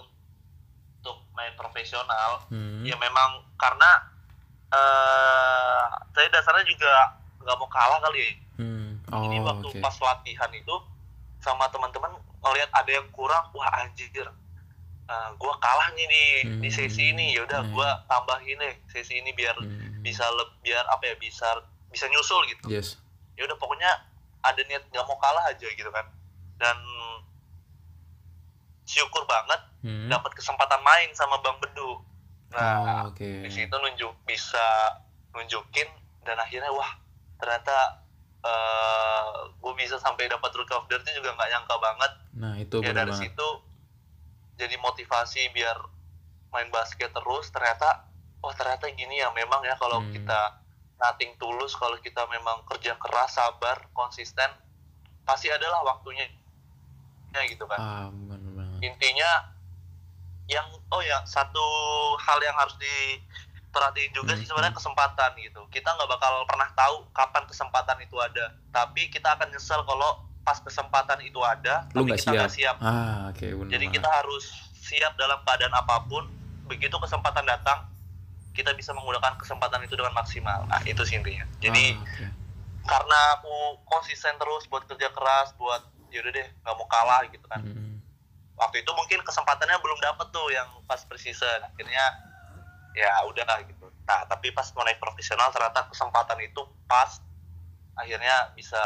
untuk 0.97 1.17
main 1.33 1.53
profesional 1.53 2.49
ya 2.81 2.97
memang 2.97 3.45
karena 3.57 3.91
eh 4.69 5.85
saya 6.11 6.29
dasarnya 6.29 6.65
juga 6.65 6.93
nggak 7.39 7.57
mau 7.57 7.69
kalah 7.69 8.01
kali 8.01 8.21
ya 8.21 8.29
Hmm. 9.09 9.23
jadi 9.25 9.37
Oh, 9.39 9.45
waktu 9.47 9.69
oke. 9.71 9.81
pas 9.81 9.97
latihan 9.99 10.51
itu 10.53 10.75
sama 11.39 11.65
teman-teman 11.67 12.13
ngelihat 12.39 12.71
ada 12.73 12.91
yang 12.91 13.09
kurang 13.09 13.45
wah 13.51 13.69
anjir 13.79 14.27
uh, 15.05 15.31
gua 15.35 15.55
kalah 15.59 15.89
nih 15.93 16.05
di 16.05 16.23
di 16.59 16.69
sesi 16.69 17.11
ini 17.11 17.33
ya 17.33 17.43
udah 17.43 17.61
Hmm. 17.63 17.73
gua 17.73 17.89
tambahin 18.07 18.57
deh 18.57 18.75
sesi 18.87 19.17
ini 19.17 19.33
biar 19.33 19.55
Hmm. 19.55 20.01
bisa 20.01 20.25
le- 20.29 20.57
biar 20.61 20.85
apa 20.87 21.05
ya 21.05 21.15
bisa 21.17 21.49
bisa 21.89 22.05
nyusul 22.07 22.45
gitu 22.47 22.69
Yes. 22.69 23.01
ya 23.35 23.45
udah 23.45 23.57
pokoknya 23.57 23.89
ada 24.41 24.61
niat 24.63 24.85
nggak 24.87 25.05
mau 25.05 25.17
kalah 25.17 25.45
aja 25.47 25.67
gitu 25.67 25.89
kan 25.89 26.05
dan 26.57 26.77
syukur 28.85 29.25
banget 29.25 29.61
Hmm. 29.79 30.11
dapat 30.11 30.35
kesempatan 30.35 30.83
main 30.83 31.07
sama 31.13 31.39
Bang 31.39 31.57
Bedu 31.59 32.03
nah 32.49 33.05
Oh, 33.05 33.13
oke. 33.13 33.45
di 33.45 33.49
situ 33.49 33.71
nunjuk 33.71 34.11
bisa 34.25 34.65
nunjukin 35.31 35.87
dan 36.25 36.35
akhirnya 36.37 36.69
wah 36.69 36.97
ternyata 37.37 38.03
gue 39.59 39.73
bisa 39.77 39.99
sampai 39.99 40.27
dapat 40.27 40.51
rookie 40.53 40.73
of 40.73 40.87
the 40.87 40.95
year 40.95 41.03
itu 41.03 41.11
juga 41.17 41.35
nggak 41.35 41.51
nyangka 41.51 41.77
banget 41.77 42.13
Nah, 42.33 42.55
itu 42.55 42.77
ya 42.79 42.91
benar 42.91 42.97
dari 43.05 43.13
banget. 43.13 43.23
situ 43.29 43.49
jadi 44.55 44.75
motivasi 44.77 45.51
biar 45.51 45.77
main 46.49 46.69
basket 46.69 47.11
terus 47.11 47.47
ternyata 47.49 48.07
oh 48.39 48.53
ternyata 48.53 48.87
gini 48.91 49.19
ya 49.19 49.29
memang 49.33 49.61
ya 49.63 49.75
kalau 49.75 50.01
Hmm. 50.01 50.11
kita 50.11 50.41
nothing 50.97 51.35
tulus 51.37 51.75
kalau 51.75 51.95
kita 51.97 52.27
memang 52.27 52.63
kerja 52.65 52.95
keras 52.97 53.35
sabar 53.35 53.87
konsisten 53.93 54.51
pasti 55.23 55.47
adalah 55.47 55.83
waktunya 55.85 56.27
ya 57.29 57.43
gitu 57.45 57.67
kan 57.67 57.77
Ah, 57.77 58.07
benar 58.09 58.39
banget. 58.57 58.79
intinya 58.85 59.31
yang 60.49 60.65
oh 60.89 61.03
ya 61.03 61.21
satu 61.23 61.61
hal 62.19 62.41
yang 62.41 62.57
harus 62.57 62.73
diperhatiin 63.79 64.11
juga 64.13 64.33
Hmm, 64.35 64.41
sih 64.43 64.47
sebenarnya 64.47 64.75
kesempatan 64.75 65.31
gitu. 65.39 65.61
Kita 65.71 65.89
nggak 65.89 66.11
bakal 66.11 66.33
pernah 66.45 66.69
tahu 66.75 67.07
kapan 67.15 67.47
kesempatan 67.47 67.97
itu 68.03 68.17
ada. 68.19 68.47
Tapi 68.69 69.07
kita 69.07 69.39
akan 69.39 69.49
nyesel 69.49 69.81
kalau 69.85 70.11
pas 70.43 70.59
kesempatan 70.59 71.21
itu 71.21 71.39
ada 71.41 71.87
Lu 71.93 72.03
tapi 72.03 72.09
nggak 72.09 72.19
kita 72.19 72.31
nggak 72.35 72.51
siap. 72.51 72.77
Ah, 72.81 73.31
oke, 73.31 73.47
benar 73.47 73.71
jadi 73.71 73.85
banget. 73.87 73.95
kita 73.95 74.09
harus 74.11 74.45
siap 74.75 75.13
dalam 75.15 75.39
keadaan 75.41 75.75
apa 75.77 75.97
pun. 76.05 76.27
Begitu 76.67 76.93
kesempatan 76.93 77.47
datang 77.47 77.87
kita 78.53 78.75
bisa 78.75 78.91
menggunakan 78.91 79.39
kesempatan 79.39 79.79
itu 79.81 79.95
dengan 79.95 80.11
maksimal. 80.13 80.67
Nah 80.67 80.83
itu 80.83 81.01
sih 81.07 81.15
intinya. 81.15 81.47
Jadi 81.63 81.95
Ah, 81.95 82.03
oke. 82.03 82.27
karena 82.85 83.19
aku 83.39 83.55
konsisten 83.87 84.35
terus 84.35 84.67
buat 84.67 84.83
kerja 84.85 85.09
keras 85.09 85.55
buat 85.55 85.81
yaudah 86.11 86.33
deh 86.35 86.49
nggak 86.59 86.75
mau 86.75 86.89
kalah 86.89 87.23
gitu 87.29 87.47
kan. 87.47 87.63
Hmm. 87.63 87.87
waktu 88.59 88.83
itu 88.83 88.91
mungkin 88.91 89.23
kesempatannya 89.23 89.79
belum 89.79 90.03
dapet 90.03 90.27
tuh 90.29 90.51
yang 90.51 90.67
pas 90.83 90.99
preseason. 91.01 91.63
Akhirnya 91.65 92.03
ya 92.99 93.23
udah 93.31 93.47
gitu 93.63 93.87
nah 94.03 94.27
tapi 94.27 94.51
pas 94.51 94.67
mau 94.75 94.83
naik 94.83 94.99
profesional 94.99 95.55
ternyata 95.55 95.87
kesempatan 95.87 96.43
itu 96.43 96.67
pas 96.91 97.23
akhirnya 97.95 98.51
bisa 98.59 98.83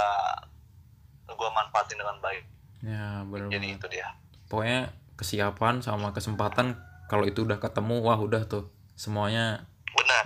gue 1.33 1.49
manfaatin 1.49 1.97
dengan 1.97 2.21
baik 2.21 2.45
Ya, 2.83 3.23
benar 3.31 3.47
jadi 3.47 3.79
itu 3.79 3.87
dia 3.87 4.11
Pokoknya 4.51 4.91
kesiapan 5.17 5.81
sama 5.81 6.11
kesempatan 6.13 6.77
kalau 7.09 7.25
itu 7.25 7.45
udah 7.45 7.57
ketemu, 7.57 8.05
wah 8.05 8.21
udah 8.21 8.45
tuh. 8.45 8.69
Semuanya 9.01 9.65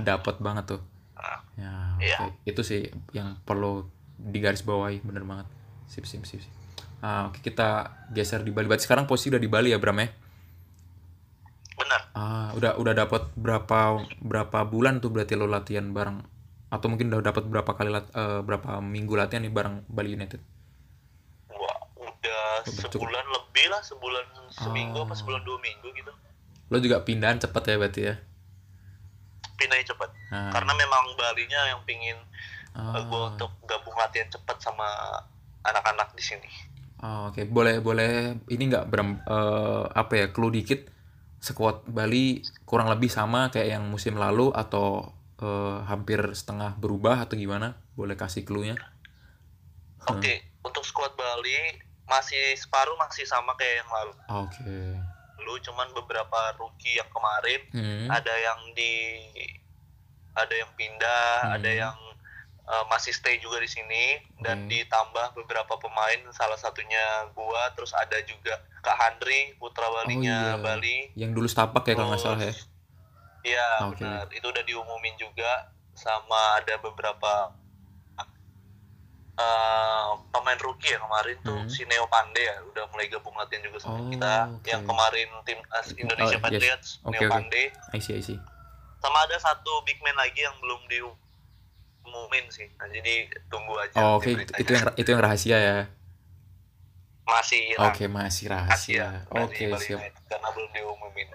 dapat 0.03 0.43
banget 0.43 0.75
tuh. 0.75 0.83
Nah, 1.15 1.39
Ya, 1.55 1.75
Iya. 2.03 2.19
Itu 2.43 2.67
sih 2.67 2.91
yang 3.15 3.39
perlu 3.47 3.87
digaris 4.19 4.67
bawahi, 4.67 4.99
bener 5.07 5.23
banget. 5.23 5.47
Sip, 5.87 6.11
sip, 6.11 6.27
sip. 6.27 6.43
sip. 6.43 6.53
Ah, 7.05 7.31
oke 7.31 7.39
kita 7.39 7.95
geser 8.11 8.43
di 8.43 8.51
Bali. 8.51 8.67
Berarti 8.67 8.89
sekarang 8.89 9.07
posisi 9.07 9.31
udah 9.31 9.39
di 9.39 9.47
Bali 9.47 9.71
ya, 9.71 9.79
Bram 9.79 10.03
ya? 10.03 10.11
Ah, 12.17 12.49
udah 12.57 12.81
udah 12.81 12.97
dapat 12.97 13.29
berapa 13.37 13.79
berapa 14.25 14.59
bulan 14.65 15.05
tuh 15.05 15.13
berarti 15.13 15.37
lo 15.37 15.45
latihan 15.45 15.93
bareng 15.93 16.25
atau 16.67 16.87
mungkin 16.89 17.13
udah 17.13 17.21
dapat 17.23 17.45
berapa 17.45 17.69
kali 17.69 17.93
lat, 17.93 18.09
eh, 18.11 18.41
berapa 18.41 18.81
minggu 18.81 19.13
latihan 19.13 19.45
nih 19.45 19.53
bareng 19.53 19.85
Bali 19.87 20.17
United? 20.17 20.41
Wah, 21.53 21.77
udah 21.95 22.65
cukup. 22.65 23.05
sebulan 23.05 23.25
lebih 23.29 23.67
lah 23.69 23.81
sebulan 23.81 24.25
seminggu 24.51 24.97
apa 24.99 25.13
Oh. 25.13 25.19
sebulan 25.19 25.45
dua 25.45 25.59
minggu 25.61 25.89
gitu 25.93 26.13
Lo 26.67 26.81
juga 26.81 26.99
pindahan 26.99 27.37
cepet 27.37 27.63
ya 27.63 27.77
berarti 27.77 28.03
ya? 28.03 28.15
pindahnya 29.57 29.89
cepet 29.89 30.11
Nah, 30.29 30.53
karena 30.53 30.73
memang 30.75 31.17
Balinya 31.17 31.61
yang 31.67 31.81
pingin 31.85 32.17
ah, 32.73 32.97
gue 32.99 33.23
untuk 33.31 33.49
gabung 33.65 33.97
latihan 33.97 34.29
cepet 34.29 34.57
sama 34.59 34.85
anak-anak 35.63 36.13
di 36.13 36.21
sini 36.21 36.49
ah, 36.99 37.29
oke 37.29 37.41
boleh 37.47 37.81
boleh 37.81 38.11
ini 38.49 38.63
nggak 38.67 38.85
Bram 38.85 39.17
eh, 39.17 39.85
apa 39.93 40.13
ya 40.13 40.27
clue 40.29 40.53
dikit 40.53 40.93
sekuat 41.47 41.87
Bali 41.87 42.43
kurang 42.67 42.91
lebih 42.91 43.07
sama 43.07 43.55
kayak 43.55 43.79
yang 43.79 43.85
musim 43.87 44.19
lalu 44.19 44.51
atau 44.51 45.15
eh, 45.39 45.79
hampir 45.87 46.19
setengah 46.35 46.75
berubah 46.75 47.23
atau 47.23 47.39
gimana? 47.39 47.79
Boleh 47.95 48.19
kasih 48.19 48.43
clue-nya? 48.43 48.75
Hmm. 50.03 50.19
Oke, 50.19 50.43
untuk 50.67 50.83
squad 50.83 51.15
Bali 51.15 51.79
masih 52.07 52.55
separuh 52.59 52.99
masih 52.99 53.27
sama 53.27 53.55
kayak 53.55 53.83
yang 53.83 53.91
lalu. 53.91 54.13
Oke. 54.47 54.79
Lu 55.43 55.55
cuman 55.63 55.91
beberapa 55.95 56.55
rookie 56.59 56.99
yang 56.99 57.11
kemarin 57.11 57.61
Hmm. 57.71 58.07
ada 58.11 58.35
yang 58.35 58.61
di 58.75 58.93
ada 60.35 60.55
yang 60.55 60.71
pindah, 60.75 61.31
Hmm. 61.47 61.55
ada 61.59 61.71
yang 61.71 61.97
uh, 62.67 62.85
masih 62.87 63.11
stay 63.11 63.39
juga 63.39 63.59
di 63.59 63.67
sini 63.67 64.05
dan 64.39 64.67
Oke. 64.67 64.77
ditambah 64.77 65.27
beberapa 65.35 65.75
pemain 65.77 66.21
salah 66.31 66.55
satunya 66.55 67.01
gua 67.33 67.71
terus 67.73 67.91
ada 67.93 68.19
juga 68.23 68.55
Kak 68.81 68.95
Handri 68.95 69.55
putra 69.57 69.87
Balinya 69.89 70.55
iya. 70.55 70.61
Bali. 70.61 70.99
Yang 71.15 71.31
dulu 71.33 71.47
setapak 71.47 71.83
ya 71.85 71.95
kalau 71.95 72.11
nggak 72.11 72.21
salah 72.21 72.41
ya. 72.41 72.55
Iya, 73.43 73.69
Oke. 73.87 74.03
benar. 74.03 74.27
Itu 74.31 74.47
udah 74.47 74.63
diumumin 74.63 75.15
juga 75.17 75.71
sama 75.95 76.59
ada 76.59 76.77
beberapa 76.77 77.51
eh, 79.37 80.09
pemain 80.31 80.59
rookie 80.59 80.89
ya 80.89 80.99
kemarin 80.99 81.37
tuh 81.43 81.57
Hmm. 81.57 81.69
si 81.69 81.85
Neo 81.85 82.09
Pandey 82.09 82.41
ya 82.43 82.57
udah 82.65 82.89
mulai 82.89 83.05
gabung 83.07 83.37
latihan 83.37 83.61
juga 83.63 83.79
sama 83.79 84.01
Oh, 84.01 84.09
kita. 84.09 84.35
oke. 84.51 84.65
Yang 84.65 84.83
kemarin 84.89 85.29
tim 85.45 85.61
as 85.71 85.89
Indonesia 85.93 86.25
Oh, 86.33 86.41
yes. 86.41 86.45
Patriots 86.49 86.89
Oke, 87.05 87.13
Neo 87.13 87.21
oke. 87.23 87.35
Pandey 87.35 87.65
I 87.93 88.01
see, 88.01 88.17
I 88.17 88.23
see. 88.23 88.39
sama 88.97 89.19
ada 89.23 89.37
satu 89.37 89.85
big 89.85 90.01
man 90.01 90.17
lagi 90.17 90.41
yang 90.41 90.57
belum 90.57 90.81
diumumin 92.07 92.47
sih. 92.49 92.71
Nah, 92.73 92.87
jadi 92.87 93.15
tunggu 93.47 93.75
aja. 93.77 93.95
Oh, 93.99 94.17
Oke, 94.17 94.33
beritanya. 94.33 94.59
itu 94.59 94.71
yang 94.73 94.85
itu 94.95 95.09
yang 95.09 95.21
rahasia 95.21 95.59
ya. 95.59 95.79
masih. 97.27 97.75
Oke, 97.77 98.07
masih 98.07 98.47
Asia 98.47 98.55
rahasia. 98.55 99.07
Oke, 99.29 99.67
Bali 99.67 99.83
siap. 99.83 99.99
Karena 100.25 100.49
belum 100.49 100.71
diumumin. 100.71 101.27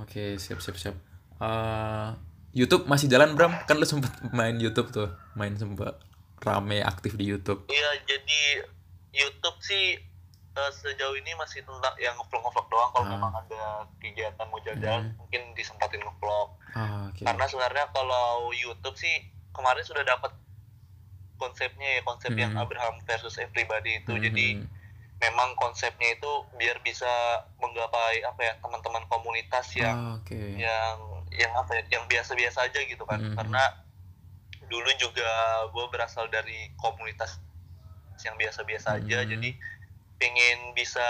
Oke, 0.00 0.24
siap, 0.36 0.58
siap, 0.58 0.76
siap. 0.76 0.96
Eh, 1.38 2.08
YouTube 2.54 2.88
masih 2.88 3.06
jalan, 3.06 3.36
Bram? 3.36 3.52
Kan 3.62 3.76
lu 3.76 3.84
sempet 3.84 4.08
main 4.30 4.56
YouTube 4.56 4.88
tuh. 4.88 5.12
Main 5.34 5.52
sempet 5.54 6.00
rame 6.40 6.80
aktif 6.80 7.12
di 7.14 7.28
YouTube. 7.28 7.68
Iya, 7.68 7.90
jadi 8.06 8.40
YouTube 9.12 9.60
sih 9.60 10.00
eh, 10.50 10.72
sejauh 10.74 11.14
ini 11.14 11.36
masih 11.36 11.62
tentang 11.62 11.94
yang 11.96 12.16
ngevlog 12.16 12.42
ngevlog 12.42 12.66
doang. 12.66 12.90
Kalau 12.90 13.04
Ah. 13.04 13.12
memang 13.12 13.30
ada 13.32 13.62
kegiatan 13.94 14.42
mau 14.44 14.58
jalan, 14.58 14.80
Hmm. 15.04 15.14
mungkin 15.14 15.54
disempatin 15.54 16.00
ngevlog. 16.00 16.48
Ah, 16.72 17.06
oke. 17.06 17.22
Karena 17.22 17.44
sebenarnya 17.46 17.86
kalau 17.92 18.50
YouTube 18.50 18.96
sih 18.96 19.22
kemarin 19.58 19.82
sudah 19.82 20.06
dapat 20.06 20.30
konsepnya 21.34 21.88
ya 21.92 22.02
konsep 22.02 22.32
yang 22.32 22.50
Hmm. 22.52 22.62
Abraham 22.62 22.94
versus 23.04 23.34
everybody 23.36 23.98
itu. 23.98 24.10
Hmm, 24.10 24.22
Jadi 24.22 24.46
hmm, 24.54 24.66
memang 25.18 25.54
konsepnya 25.54 26.14
itu 26.14 26.30
biar 26.54 26.78
bisa 26.80 27.10
menggapai 27.56 28.22
apa 28.22 28.40
ya 28.40 28.52
teman-teman 28.56 29.02
komunitas 29.06 29.66
yang 29.74 29.98
Ah, 29.98 30.14
oke. 30.16 30.38
yang 30.56 30.94
yang 31.28 31.52
apa 31.52 31.74
ya 31.74 31.82
yang 31.92 32.04
biasa-biasa 32.06 32.64
aja 32.64 32.80
gitu 32.80 33.02
kan 33.02 33.18
Mhm. 33.20 33.34
karena 33.34 33.62
dulu 34.64 34.90
juga 34.96 35.26
gue 35.68 35.84
berasal 35.88 36.26
dari 36.28 36.70
komunitas 36.76 37.38
yang 38.20 38.34
biasa-biasa 38.36 38.98
aja 38.98 39.18
Mhm. 39.22 39.28
jadi 39.28 39.50
pengen 40.18 40.58
bisa 40.72 41.02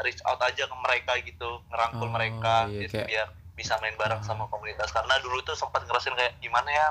reach 0.00 0.20
out 0.22 0.40
aja 0.40 0.64
ke 0.64 0.76
mereka 0.78 1.12
gitu 1.18 1.50
ngerangkul 1.66 2.06
Oh, 2.06 2.12
mereka 2.12 2.54
iya, 2.66 2.80
gitu, 2.84 2.92
kayak- 2.94 3.08
biar 3.08 3.26
bisa 3.56 3.76
main 3.78 3.96
bareng 3.96 4.20
Ah. 4.20 4.26
sama 4.26 4.44
komunitas 4.46 4.88
karena 4.88 5.16
dulu 5.18 5.40
tuh 5.42 5.52
sempat 5.54 5.84
ngerasain 5.84 6.12
kayak 6.14 6.36
gimana 6.38 6.68
ya 6.68 6.86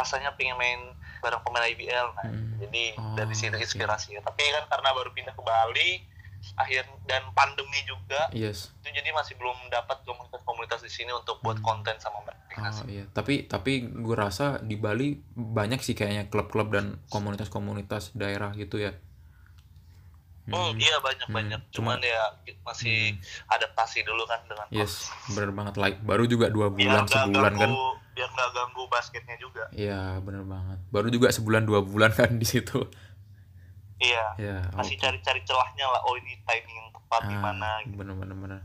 rasanya 0.00 0.32
pengen 0.34 0.56
main 0.56 0.80
bareng 1.20 1.40
pemain 1.40 1.68
IBL 1.68 2.08
nah, 2.10 2.24
Hmm. 2.24 2.56
jadi 2.58 2.84
Oh, 2.96 3.12
dari 3.14 3.34
situ 3.34 3.52
inspirasinya 3.54 4.20
tapi 4.22 4.40
kan 4.46 4.64
karena 4.66 4.88
baru 4.90 5.12
pindah 5.12 5.32
ke 5.32 5.42
Bali 5.42 5.90
akhir 6.56 6.88
dan 7.04 7.20
pandemi 7.30 7.84
juga 7.84 8.32
yes 8.32 8.72
itu 8.80 8.88
jadi 8.90 9.12
masih 9.12 9.36
belum 9.36 9.68
dapat 9.68 10.00
komunitas-komunitas 10.02 10.80
di 10.80 10.88
sini 10.88 11.12
untuk 11.12 11.36
buat 11.38 11.60
Hmm. 11.60 11.66
konten 11.66 11.96
sama 11.96 12.20
mereka 12.20 12.38
Oh 12.52 12.84
iya, 12.84 13.06
tapi 13.08 13.46
tapi 13.46 13.80
gue 13.80 14.16
rasa 14.18 14.58
di 14.58 14.74
Bali 14.74 15.14
banyak 15.32 15.80
sih 15.80 15.94
kayaknya 15.94 16.26
klub-klub 16.26 16.68
dan 16.68 16.98
komunitas-komunitas 17.08 18.12
daerah 18.12 18.52
gitu 18.52 18.76
ya. 18.76 18.92
Oh 20.48 20.68
Hmm, 20.68 20.78
iya 20.78 20.96
banyak 20.98 21.26
Hmm. 21.26 21.36
Cuman- 21.36 21.68
cuman 21.70 21.98
ya 22.00 22.22
masih 22.60 23.14
adaptasi 23.46 24.02
dulu 24.02 24.24
kan 24.24 24.40
dengan 24.42 24.66
Yes, 24.68 25.06
bener 25.28 25.50
banget. 25.50 25.76
Like 25.76 26.00
baru 26.00 26.24
juga 26.24 26.48
dua 26.48 26.68
biar 26.68 26.90
bulan 26.90 27.04
nggak 27.04 27.24
sebulan 27.28 27.52
kan? 27.52 27.60
ganggu, 27.68 27.86
biar 28.10 28.28
nggak 28.30 28.50
ganggu 28.50 28.82
basketnya 28.86 29.36
juga. 29.36 29.64
Iya, 29.70 30.18
bener 30.18 30.42
banget. 30.42 30.78
Baru 30.88 31.08
juga 31.08 31.28
sebulan 31.28 31.62
dua 31.62 31.80
bulan 31.80 32.10
kan 32.10 32.34
di 32.34 32.44
situ. 32.44 32.82
Iya, 33.96 34.24
Ya, 34.38 34.56
masih 34.72 34.96
oke. 34.96 35.02
cari-cari 35.02 35.40
celahnya 35.44 35.84
lah. 35.86 36.00
Oh 36.02 36.16
ini 36.16 36.40
timing 36.40 36.72
yang 36.74 36.90
tepat 36.90 37.22
di 37.22 37.36
Ah, 37.36 37.40
mana? 37.42 37.70
gitu. 37.84 37.94
bener 37.94 38.14
bener 38.16 38.32
bener. 38.34 38.60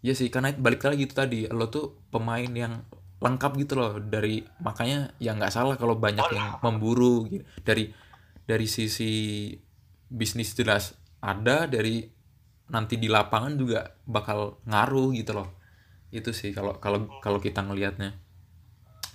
Iya 0.00 0.14
sih, 0.14 0.28
karena 0.28 0.50
balik 0.52 0.82
lagi 0.82 1.04
gitu 1.04 1.14
tadi, 1.14 1.46
lo 1.46 1.68
tuh 1.68 2.02
pemain 2.10 2.48
yang 2.48 2.82
lengkap 3.18 3.52
gitu 3.56 3.76
loh 3.76 3.92
dari 3.96 4.42
makanya 4.58 5.12
ya 5.16 5.30
nggak 5.30 5.48
salah 5.48 5.76
kalau 5.76 5.94
banyak 5.94 6.20
Oh, 6.20 6.32
yang 6.32 6.56
memburu 6.60 7.28
gitu. 7.28 7.44
dari 7.60 7.92
dari 8.42 8.64
sisi 8.64 9.52
bisnis 10.02 10.50
jelas 10.52 10.96
ada 11.20 11.68
dari 11.68 12.08
nanti 12.70 12.96
di 12.96 13.10
lapangan 13.10 13.58
juga 13.58 13.92
bakal 14.06 14.60
ngaruh 14.64 15.12
gitu 15.12 15.36
loh. 15.36 15.48
Itu 16.10 16.32
sih 16.32 16.50
kalau 16.50 16.78
kalau 16.80 17.06
kalau 17.20 17.38
kita 17.38 17.60
ngelihatnya. 17.62 18.16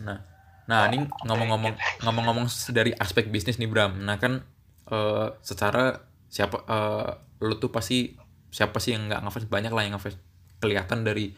Nah 0.06 0.20
nah 0.66 0.90
ini 0.90 1.06
ngomong-ngomong 1.30 1.74
ngomong-ngomong 2.02 2.48
dari 2.74 2.92
aspek 2.98 3.30
bisnis 3.30 3.58
nih 3.62 3.70
Bram. 3.70 4.02
Nah 4.02 4.18
kan 4.22 4.44
eh, 4.90 5.28
secara 5.42 6.06
siapa 6.30 6.58
eh, 6.66 7.10
lu 7.42 7.56
tuh 7.58 7.70
pasti 7.70 8.16
siapa 8.52 8.80
sih 8.80 8.96
yang 8.96 9.10
nggak 9.10 9.22
ngefans? 9.26 9.48
Banyak 9.50 9.72
lah 9.74 9.84
yang 9.86 9.98
ngefans. 9.98 10.18
Kelihatan 10.62 11.06
dari 11.06 11.34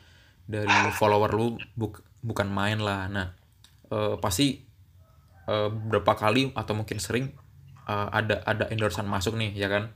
dari 0.47 0.71
follower 0.95 1.31
lu 1.35 1.59
buk- 1.75 2.03
bukan 2.23 2.47
main 2.47 2.79
lah. 2.79 3.07
Nah 3.07 3.27
eh, 3.91 4.15
pasti 4.19 4.63
eh, 5.47 5.69
berapa 5.69 6.13
kali 6.17 6.51
atau 6.55 6.73
mungkin 6.75 6.97
sering 6.99 7.31
eh, 7.87 8.07
ada 8.11 8.41
ada 8.43 8.67
endorsean 8.73 9.07
masuk 9.07 9.35
nih 9.37 9.53
ya 9.55 9.69
kan 9.69 9.91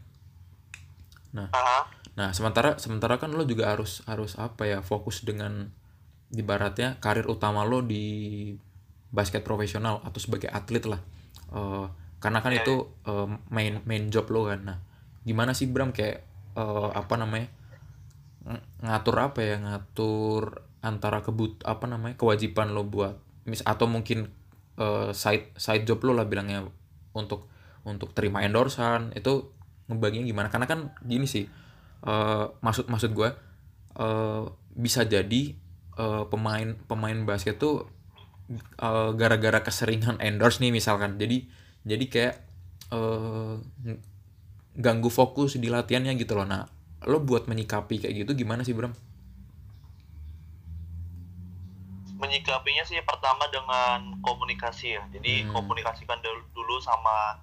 Aha. 1.35 1.87
Nah, 2.19 2.35
sementara 2.35 2.75
sementara 2.75 3.15
kan 3.15 3.31
lo 3.31 3.47
juga 3.47 3.71
harus 3.71 4.03
harus 4.03 4.35
apa 4.35 4.67
ya 4.67 4.79
fokus 4.83 5.23
dengan 5.23 5.71
ibaratnya 6.31 6.99
karir 6.99 7.27
utama 7.27 7.63
lo 7.63 7.83
di 7.83 8.51
basket 9.11 9.43
profesional 9.43 9.99
atau 10.03 10.19
sebagai 10.19 10.51
atlet 10.51 10.83
lah. 10.87 10.99
Eh, 11.51 11.85
karena 12.19 12.39
kan 12.43 12.51
Iya, 12.55 12.63
itu 12.63 12.75
eh, 13.07 13.27
main 13.51 13.79
main 13.87 14.11
job 14.11 14.27
lo 14.31 14.47
kan. 14.47 14.59
Nah, 14.63 14.77
gimana 15.23 15.55
sih 15.55 15.67
Bram 15.71 15.95
kayak 15.95 16.23
eh, 16.55 16.89
apa 16.91 17.15
namanya 17.15 17.47
ng- 18.47 18.65
ngatur 18.87 19.15
apa 19.21 19.39
ya 19.43 19.55
ngatur 19.61 20.65
antara 20.81 21.21
kebut 21.21 21.61
apa 21.63 21.85
namanya 21.85 22.17
kewajiban 22.17 22.73
lo 22.73 22.83
buat 22.87 23.21
mis 23.45 23.61
atau 23.63 23.85
mungkin 23.85 24.29
eh, 24.81 25.09
side 25.13 25.53
side 25.55 25.85
job 25.85 26.01
lo 26.03 26.11
lah 26.17 26.25
bilangnya 26.25 26.65
untuk 27.13 27.47
untuk 27.85 28.13
terima 28.13 28.45
endorsan 28.45 29.13
itu 29.17 29.49
ngebaginya 29.91 30.25
gimana 30.25 30.47
karena 30.47 30.65
kan 30.65 30.95
gini 31.03 31.27
sih 31.27 31.45
eh, 32.07 32.45
maksud 32.63 32.87
maksud 32.87 33.11
gue 33.11 33.29
eh, 33.99 34.43
bisa 34.75 35.03
jadi 35.03 35.41
eh, 35.99 36.23
pemain 36.31 36.73
pemain 36.87 37.17
basket 37.27 37.59
tuh 37.59 37.85
eh, 38.79 39.09
gara-gara 39.19 39.59
keseringan 39.61 40.17
endorse 40.23 40.63
nih 40.63 40.71
misalkan 40.71 41.19
jadi 41.19 41.43
jadi 41.83 42.05
kayak 42.07 42.35
ng- 42.91 44.01
ganggu 44.75 45.07
fokus 45.11 45.55
di 45.59 45.67
latihannya 45.67 46.15
gitu 46.15 46.35
loh 46.35 46.47
nah 46.47 46.63
lo 47.07 47.17
buat 47.19 47.49
menyikapi 47.49 48.03
kayak 48.03 48.13
gitu 48.23 48.45
gimana 48.45 48.61
sih 48.61 48.77
Bram? 48.77 48.93
Menyikapinya 52.21 52.85
sih 52.85 53.01
pertama 53.01 53.49
dengan 53.49 54.13
komunikasi 54.21 54.93
ya. 54.93 55.03
Jadi 55.09 55.41
Hmm. 55.41 55.57
komunikasikan 55.57 56.21
dulu, 56.21 56.41
dulu 56.53 56.75
sama 56.77 57.41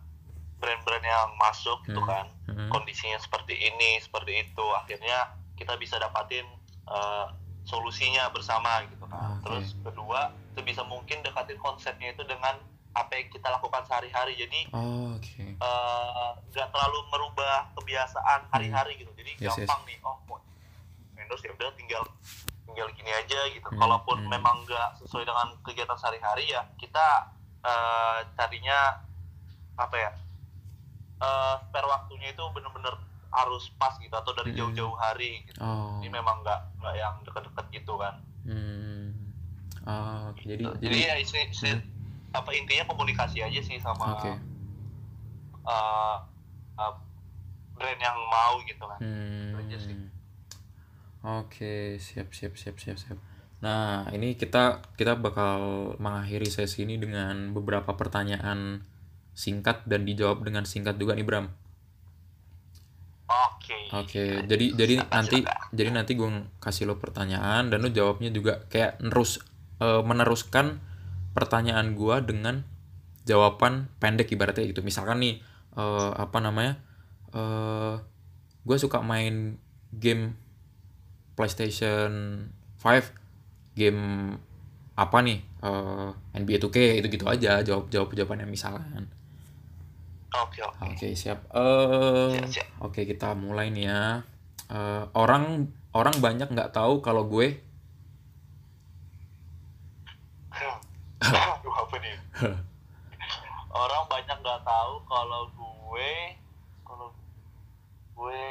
brand-brand 0.59 1.01
yang 1.01 1.31
masuk 1.37 1.79
gitu 1.85 1.99
Hmm. 1.99 2.09
kan. 2.09 2.27
Hmm. 2.47 2.69
Kondisinya 2.69 3.17
seperti 3.17 3.55
ini, 3.55 3.99
seperti 3.99 4.43
itu. 4.43 4.65
Akhirnya 4.77 5.31
kita 5.55 5.75
bisa 5.75 5.97
dapatin 5.97 6.45
eh, 6.85 7.27
solusinya 7.63 8.27
bersama 8.29 8.81
gitu 8.85 9.05
kan. 9.05 9.39
Terus 9.41 9.77
kedua, 9.79 10.33
sebisa 10.53 10.81
mungkin 10.83 11.21
dekatin 11.21 11.57
konsepnya 11.57 12.11
itu 12.11 12.25
dengan 12.25 12.57
apa 12.91 13.13
yang 13.13 13.29
kita 13.29 13.45
lakukan 13.47 13.85
sehari-hari. 13.85 14.35
Jadi 14.35 14.73
Oh, 14.73 15.13
oke. 15.13 15.45
eh, 15.53 16.31
nggak 16.49 16.69
terlalu 16.69 16.99
merubah 17.09 17.69
kebiasaan 17.75 18.49
hari-hari 18.49 18.99
gitu. 18.99 19.13
Jadi 19.15 19.33
Hmm. 19.35 19.45
Yes, 19.45 19.55
yes. 19.55 19.69
gampang 19.69 19.83
nih. 19.85 19.99
Oh, 20.01 20.17
mau 20.25 20.41
endorse 21.15 21.45
ya 21.45 21.53
udah 21.53 21.71
tinggal 21.75 22.03
tinggal 22.65 22.89
gini 22.91 23.13
aja 23.13 23.41
gitu. 23.49 23.69
Hmm, 23.69 23.77
Kalaupun 23.77 24.19
hmm. 24.19 24.31
memang 24.31 24.65
nggak 24.65 24.89
sesuai 24.99 25.23
dengan 25.23 25.53
kegiatan 25.61 25.95
sehari-hari 25.95 26.49
ya 26.49 26.65
kita 26.75 27.07
eh, 27.61 28.19
carinya 28.33 29.03
apa 29.77 29.97
ya? 29.99 30.11
Eh 31.19 31.55
spare 31.61 31.87
waktunya 31.87 32.31
itu 32.31 32.43
bener-bener 32.49 32.95
harus 33.29 33.69
pas 33.75 33.93
gitu 33.95 34.11
atau 34.11 34.33
dari 34.33 34.51
Hmm. 34.51 34.59
jauh-jauh 34.59 34.97
hari 34.97 35.45
gitu. 35.45 35.59
Oh. 35.59 35.99
Ini 35.99 36.09
memang 36.09 36.41
nggak 36.41 36.61
nggak 36.79 36.95
yang 36.95 37.15
deket-deket 37.23 37.67
gitu 37.73 37.95
kan. 37.97 38.15
Hmm. 38.43 39.13
Oh, 39.85 40.31
oke. 40.31 40.43
jadi 40.43 40.65
Jadi, 40.65 40.85
jadi 40.85 40.99
ya 41.03 41.15
isi, 41.17 41.37
isi- 41.47 41.85
apa 42.31 42.51
intinya 42.53 42.85
komunikasi 42.87 43.41
aja 43.41 43.57
sih 43.59 43.77
sama 43.79 44.17
oke. 44.17 44.33
eh, 45.67 46.17
eh, 46.79 46.95
brand 47.75 48.01
yang 48.01 48.19
mau 48.27 48.61
gitu 48.63 48.85
kan. 48.85 48.99
Hmm. 48.99 49.59
aja 49.59 49.77
sih. 49.79 49.97
Oke, 51.21 51.75
siap 51.99 52.31
siap 52.31 52.55
siap 52.55 52.79
siap 52.79 52.97
siap. 52.97 53.19
Nah, 53.59 54.07
ini 54.09 54.33
kita 54.33 54.81
kita 54.95 55.19
bakal 55.19 55.59
mengakhiri 55.99 56.47
sesi 56.47 56.87
ini 56.87 56.95
dengan 56.95 57.51
beberapa 57.51 57.91
pertanyaan 57.93 58.87
singkat 59.43 59.87
dan 59.91 60.03
dijawab 60.09 60.43
dengan 60.47 60.65
singkat 60.67 60.95
juga 61.01 61.15
nih 61.15 61.27
Bram. 61.29 61.47
Oke. 63.29 63.79
Oke, 63.93 64.25
jadi 64.51 64.67
jadi 64.73 64.95
Silakan, 65.01 65.15
nanti 65.17 65.39
silakan. 65.45 65.69
jadi 65.73 65.91
nanti 65.97 66.13
gue 66.17 66.29
kasih 66.65 66.85
lo 66.89 66.95
pertanyaan 67.01 67.69
dan 67.73 67.79
lo 67.85 67.89
jawabnya 67.93 68.31
juga 68.33 68.65
kayak 68.73 69.01
nerus 69.05 69.41
eh, 69.81 70.03
meneruskan 70.05 70.67
pertanyaan 71.37 71.93
gua 71.97 72.21
dengan 72.25 72.65
jawaban 73.29 73.89
pendek 74.01 74.33
ibaratnya 74.33 74.65
gitu. 74.73 74.81
Misalkan 74.85 75.21
nih 75.25 75.35
eh, 75.77 76.11
apa 76.25 76.39
namanya? 76.41 76.75
eh 77.37 77.95
gue 78.65 78.77
suka 78.81 79.01
main 79.05 79.57
game 79.93 80.37
PlayStation 81.37 82.11
5 82.81 83.13
game 83.77 84.03
apa 84.97 85.19
nih? 85.25 85.39
eh 85.65 86.11
NBA 86.41 86.59
2K 86.65 86.79
itu 87.01 87.07
gitu 87.13 87.27
aja 87.29 87.61
jawab 87.65 87.89
jawab 87.93 88.09
jawabannya 88.17 88.49
misalkan. 88.49 89.05
Oke 90.31 90.61
oke. 90.61 90.85
Oke 90.87 91.09
siap. 91.13 91.41
Eh 91.49 92.37
Siap, 92.37 92.49
siap. 92.53 92.69
oke 92.81 93.01
kita 93.03 93.33
mulai 93.33 93.69
nih 93.69 93.87
ya. 93.87 94.21
Eh, 94.69 95.05
orang 95.15 95.65
orang 95.91 96.17
banyak 96.19 96.49
nggak 96.49 96.71
tahu 96.71 97.01
kalau 97.01 97.25
gue 97.25 97.57
Aduh 101.19 101.73
apa 101.73 101.95
nih? 101.99 102.17
Orang 103.71 104.05
banyak 104.07 104.37
nggak 104.37 104.61
tahu 104.63 104.95
kalau 105.05 105.43
gue 105.49 106.13
kalau 106.83 107.09
gue 108.15 108.43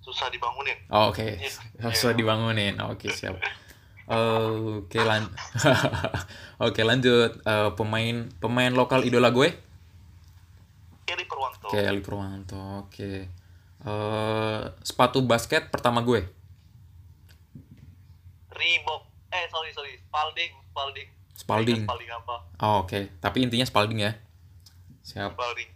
susah 0.00 0.28
dibangunin. 0.28 0.76
Oh, 0.88 1.08
oke 1.08 1.22
Iya. 1.22 1.50
susah 1.90 2.12
dibangunin. 2.12 2.74
Oke 2.82 3.08
siap. 3.08 3.38
Eh, 4.04 4.50
oke 4.82 4.98
lan 5.00 5.26
oke 6.64 6.80
lanjut 6.80 7.32
Eh, 7.40 7.70
pemain 7.74 8.16
pemain 8.38 8.70
lokal 8.70 9.02
idola 9.02 9.30
gue. 9.30 9.50
Kelly 11.06 11.24
Purwanto. 11.26 11.66
Oke 11.68 11.80
Ali 11.82 12.00
Purwanto. 12.00 12.60
Oke. 12.86 13.10
Eh, 13.82 14.62
sepatu 14.86 15.18
basket 15.26 15.68
pertama 15.68 16.00
gue. 16.06 16.22
Reebok. 18.52 19.02
Eh 19.34 19.44
sorry 19.50 19.70
sorry. 19.74 19.98
Spalding. 20.06 20.52
Spalding. 20.70 21.08
Spalding. 21.34 21.80
Spalding 21.84 22.10
apa? 22.14 22.36
Oh, 22.62 22.86
oke. 22.86 23.18
Tapi 23.18 23.38
intinya 23.42 23.66
Spalding 23.66 24.06
ya. 24.06 24.12
Siap. 25.02 25.34
Spalding. 25.34 25.70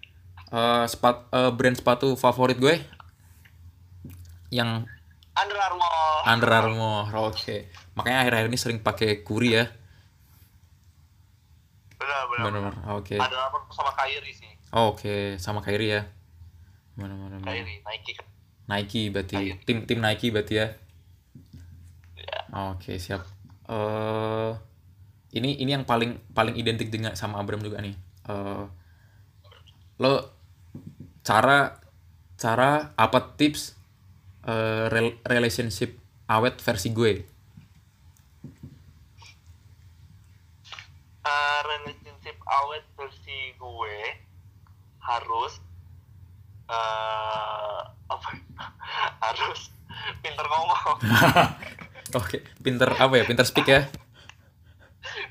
Eh, 0.47 0.85
sepat 0.87 1.17
eh, 1.35 1.51
brand 1.51 1.75
sepatu 1.75 2.15
favorit 2.15 2.57
gue 2.57 2.79
yang 4.55 4.87
Under 5.37 5.59
Armour. 5.61 5.93
Under 6.25 6.49
Armour, 6.49 7.05
oke. 7.29 7.57
Makanya 7.93 8.25
akhir-akhir 8.25 8.49
ini 8.49 8.57
sering 8.57 8.81
pakai 8.81 9.21
Kuri 9.21 9.53
ya. 9.53 9.69
Benar 12.01 12.23
benar. 12.33 12.45
Benar, 12.49 12.75
oke. 12.97 13.17
Under 13.21 13.41
Armour 13.45 13.69
sama 13.69 13.93
Kyrie 14.01 14.33
sih. 14.33 14.56
Oh, 14.75 14.93
oke, 14.95 15.39
sama 15.39 15.63
Kyrie 15.63 15.93
ya. 16.01 16.03
mana 16.97 17.13
mana 17.15 17.37
mana? 17.39 17.53
Kyrie 17.53 17.85
Nike. 17.85 18.13
Nike 18.67 19.03
berarti. 19.13 19.37
Kyrie. 19.37 19.57
tim 19.69 19.79
tim 19.87 20.01
Nike 20.03 20.33
berarti 20.33 20.55
ya? 20.59 20.67
Ya. 22.17 22.39
Oke 22.73 22.97
siap. 22.99 23.23
Eh 23.69 24.53
ini 25.37 25.61
ini 25.61 25.77
yang 25.77 25.85
paling 25.85 26.19
paling 26.33 26.57
identik 26.57 26.89
dengan 26.89 27.13
sama 27.15 27.39
Abram 27.39 27.61
juga 27.63 27.79
nih. 27.85 27.95
Eh 28.27 28.65
lo 30.03 30.13
cara 31.23 31.79
cara 32.37 32.93
apa 32.97 33.19
tips 33.39 33.77
rel- 34.93 35.19
relationship 35.25 35.97
awet 36.27 36.59
versi 36.61 36.91
gue? 36.95 37.13
Eh, 41.27 41.61
relationship 41.67 42.37
awet 42.47 42.85
versi 42.95 43.51
gue 43.59 43.99
harus 45.07 45.53
eh 46.67 47.81
apa 48.07 48.29
harus 49.25 49.71
pinter 50.21 50.45
ngomong 50.45 50.99
oke 52.19 52.37
pinter 52.59 52.91
apa 52.93 53.15
ya 53.15 53.25
pinter 53.25 53.43
speak 53.43 53.67
ya 53.67 53.87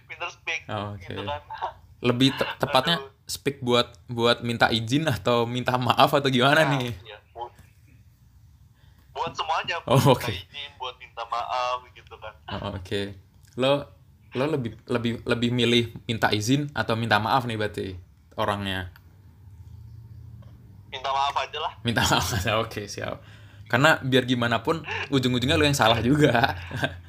pinter 0.06 0.30
speak 0.30 0.64
Oh, 0.66 0.96
oke. 0.96 1.04
gitu 1.04 1.22
kan 1.22 1.42
lebih 2.08 2.32
te- 2.34 2.52
tepatnya 2.58 2.98
Aduh. 2.98 3.12
speak 3.26 3.60
buat 3.60 3.92
buat 4.08 4.40
minta 4.42 4.70
izin 4.70 5.06
atau 5.06 5.44
minta 5.46 5.76
maaf 5.76 6.12
atau 6.12 6.28
gimana 6.28 6.62
Nah, 6.62 6.72
nih. 6.74 6.94
Bu- 7.32 7.52
buat 9.12 9.34
semuanya 9.34 9.76
Oh, 9.86 9.96
buat 9.98 10.16
oke. 10.16 10.24
minta 10.24 10.40
izin 10.46 10.70
buat 10.78 10.96
minta 10.96 11.24
maaf 11.26 11.80
gitu 11.92 12.16
kan 12.16 12.34
Oh, 12.50 12.72
oke 12.74 13.02
lo 13.56 13.72
lo 14.32 14.46
lebih 14.50 14.76
lebih 14.86 15.24
lebih 15.24 15.50
milih 15.50 15.84
minta 16.06 16.28
izin 16.30 16.68
atau 16.72 16.94
minta 16.94 17.16
maaf 17.18 17.44
nih 17.44 17.56
berarti 17.56 17.96
orangnya 18.36 18.92
minta 20.96 21.10
maaf 21.10 21.36
aja 21.36 21.58
lah. 21.60 21.72
Minta 21.82 22.02
maaf 22.02 22.28
aja 22.32 22.52
oke 22.64 22.82
siap. 22.86 23.20
Karena 23.66 23.98
biar 24.00 24.24
gimana 24.24 24.62
pun 24.62 24.80
ujung-ujungnya 25.10 25.56
lo 25.56 25.64
yang 25.64 25.76
salah 25.76 26.00
juga. 26.00 26.32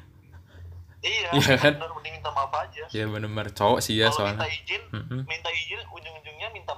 Iya 0.97 1.29
Iya 1.31 1.55
kan? 1.55 1.73
bener 1.77 1.91
mending 1.93 2.13
minta 2.15 2.31
maaf 2.31 2.51
aja. 2.51 2.83
Ya 2.89 3.05
bener-bener. 3.05 3.53
Cowok 3.53 3.79
sih 3.79 3.95
ya 3.95 4.09
kalau 4.09 4.27
soalnya. 4.27 4.41
minta 4.41 4.49
izin 4.49 4.81
Mm-mm. 4.89 5.21
minta 5.23 5.49
izin 5.51 5.79
ujung-ujungnya 5.87 6.47
minta 6.51 6.73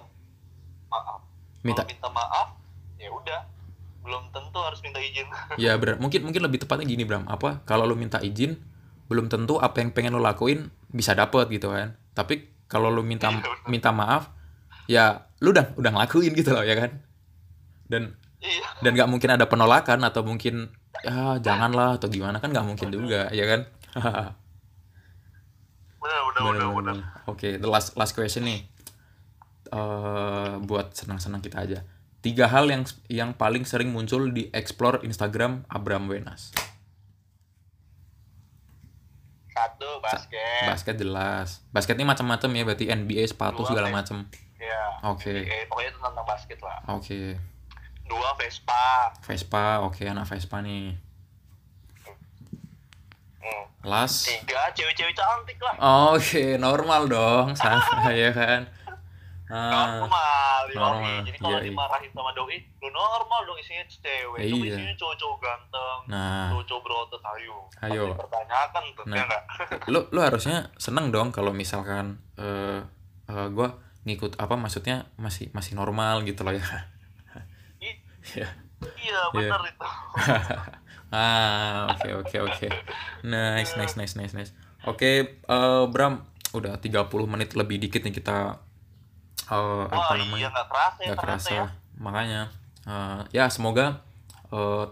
maaf. 0.85 1.23
Minta- 1.61 1.81
kalau 1.81 1.89
minta 1.89 2.09
maaf 2.11 2.47
ya 2.95 3.09
udah. 3.09 3.41
Belum 3.99 4.23
tentu 4.29 4.59
harus 4.59 4.79
minta 4.81 4.99
izin. 4.99 5.25
Ya 5.57 5.73
bener 5.75 5.97
mungkin 5.97 6.21
mungkin 6.21 6.41
lebih 6.41 6.61
tepatnya 6.61 6.85
gini 6.85 7.03
Bram. 7.03 7.25
Apa? 7.25 7.63
Kalau 7.63 7.83
lo 7.83 7.95
minta 7.95 8.19
izin 8.19 8.59
belum 9.07 9.25
tentu 9.25 9.57
apa 9.57 9.79
yang 9.79 9.89
pengen 9.89 10.13
lo 10.13 10.21
lakuin 10.21 10.67
bisa 10.85 11.15
dapet 11.15 11.49
gitu 11.49 11.71
kan. 11.71 11.95
Tapi 12.11 12.43
kalau 12.67 12.91
lo 12.91 13.01
minta 13.01 13.31
Iya, 13.31 13.41
minta 13.65 13.89
maaf 13.89 14.29
ya 14.89 15.29
lu 15.37 15.53
udah 15.53 15.77
udah 15.77 15.91
ngelakuin 15.93 16.33
gitu 16.33 16.49
loh 16.49 16.65
ya 16.65 16.73
kan? 16.73 16.97
Dan 17.85 18.17
iya. 18.41 18.73
dan 18.81 18.97
nggak 18.97 19.09
mungkin 19.09 19.29
ada 19.37 19.45
penolakan 19.45 20.01
atau 20.01 20.25
mungkin 20.25 20.73
ya 21.05 21.37
janganlah 21.37 22.01
atau 22.01 22.09
gimana 22.09 22.41
kan 22.41 22.49
nggak 22.49 22.65
mungkin 22.65 22.89
juga 22.89 23.29
ya 23.29 23.45
kan? 23.45 23.61
Bener 25.99 26.19
bener 26.33 26.67
Bener, 26.73 26.97
oke 27.29 27.59
the 27.61 27.69
last 27.69 27.93
last 27.93 28.17
question 28.17 28.49
nih. 28.49 28.65
Eh 29.69 30.53
buat 30.65 30.97
senang-senang 30.97 31.45
kita 31.45 31.61
aja. 31.61 31.79
Tiga 32.25 32.49
hal 32.49 32.67
yang 32.67 32.83
yang 33.07 33.31
paling 33.37 33.63
sering 33.63 33.93
muncul 33.93 34.33
di 34.33 34.49
explore 34.51 35.05
Instagram 35.05 35.69
Abram 35.69 36.09
Wenas. 36.09 36.51
Satu 39.53 39.99
basket. 39.99 40.65
basket 40.71 40.95
jelas. 40.97 41.59
Basket 41.69 41.99
ini 41.99 42.07
macam-macam 42.07 42.49
ya 42.55 42.63
berarti 42.63 42.85
NBA 42.87 43.27
sepatu 43.27 43.67
Dua, 43.67 43.75
segala 43.75 43.91
macam 43.91 44.23
ya 44.59 44.83
Oke. 45.07 45.31
NBA, 45.31 45.71
pokoknya 45.71 45.89
itu 45.89 45.99
tentang 46.03 46.25
basket 46.27 46.59
lah 46.59 46.77
oke 46.91 47.21
dua 48.05 48.29
Vespa 48.35 49.13
Vespa 49.23 49.65
oke 49.87 50.03
anak 50.03 50.25
Vespa 50.27 50.59
nih 50.59 50.97
hmm. 53.39 53.63
last 53.87 54.27
tiga 54.27 54.67
cewek-cewek 54.75 55.15
cantik 55.15 55.57
lah 55.61 55.73
oke 56.11 56.43
normal 56.57 57.07
dong 57.07 57.47
sama 57.55 58.11
ya 58.19 58.31
kan 58.35 58.61
ah 59.49 60.05
normal 60.05 60.61
yoi. 60.69 60.77
normal, 60.77 61.17
jadi 61.25 61.37
kalau 61.41 61.57
yoi. 61.57 61.65
dimarahin 61.73 62.11
sama 62.13 62.31
doi 62.37 62.57
lu 62.85 62.89
normal 62.93 63.39
dong 63.49 63.57
isinya 63.57 63.81
cewek 63.89 64.45
Iya. 64.45 64.77
Isinya 64.77 64.93
cowok-cowok 64.93 65.37
ganteng 65.41 65.99
nah 66.05 66.53
cowok-cowok 66.53 66.81
berotot 66.85 67.21
ayo 67.33 67.57
Ayo. 67.81 68.03
Pasti 68.13 68.21
pertanyakan 68.21 68.83
tuh 68.93 69.03
Nah. 69.09 69.15
ya 69.17 69.23
nggak 69.25 69.43
lu 69.89 69.99
lu 70.13 70.19
harusnya 70.21 70.69
seneng 70.77 71.09
dong 71.09 71.33
kalau 71.33 71.49
misalkan 71.49 72.21
eh 72.37 72.77
eh, 73.25 73.47
gua 73.49 73.73
ngikut 74.09 74.41
apa 74.41 74.57
maksudnya 74.57 75.05
masih 75.21 75.53
masih 75.53 75.77
normal 75.77 76.25
gitu 76.25 76.41
loh 76.41 76.57
ya. 76.57 76.65
Ya. 78.35 78.49
iya 78.99 79.19
bener 79.33 79.61
itu. 79.69 79.87
Ah 81.09 81.89
oke 81.89 82.21
oke 82.21 82.37
oke. 82.45 82.67
Nice 83.25 83.73
nice 83.81 83.97
nice 83.97 84.13
nice 84.13 84.33
nice. 84.37 84.51
Oke 84.85 85.41
eh, 85.41 85.83
Bram 85.89 86.21
udah 86.53 86.77
30 86.77 87.09
menit 87.25 87.57
lebih 87.57 87.81
dikit 87.81 88.05
nih 88.05 88.13
kita 88.13 88.61
eh, 89.49 89.85
apa 89.89 89.97
wah 89.97 90.13
namanya? 90.13 90.37
iya 90.37 90.47
nggak 90.53 90.67
kerasa 90.69 91.01
ya 91.01 91.15
kerasa. 91.17 91.49
ya. 91.49 91.65
Makanya 91.97 92.41
eh, 92.85 93.21
ya 93.33 93.45
semoga 93.49 94.05
eh, 94.53 94.85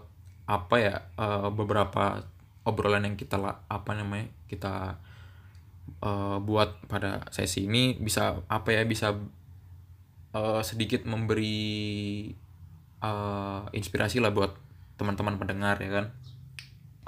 apa 0.50 0.76
ya 0.82 1.06
eh, 1.14 1.48
beberapa 1.54 2.26
obrolan 2.66 3.06
yang 3.06 3.14
kita 3.14 3.38
apa 3.70 3.90
namanya 3.94 4.26
kita 4.50 4.98
eh, 6.02 6.38
buat 6.42 6.84
pada 6.86 7.24
sesi 7.32 7.66
ini 7.68 7.96
bisa 7.98 8.42
apa 8.46 8.74
ya 8.74 8.82
bisa 8.84 9.16
eh, 10.34 10.60
sedikit 10.62 11.04
memberi 11.08 12.30
eh, 13.02 13.62
inspirasi 13.72 14.20
lah 14.20 14.30
buat 14.30 14.52
teman-teman 14.98 15.38
pendengar 15.38 15.78
ya 15.78 15.90
kan? 16.02 16.06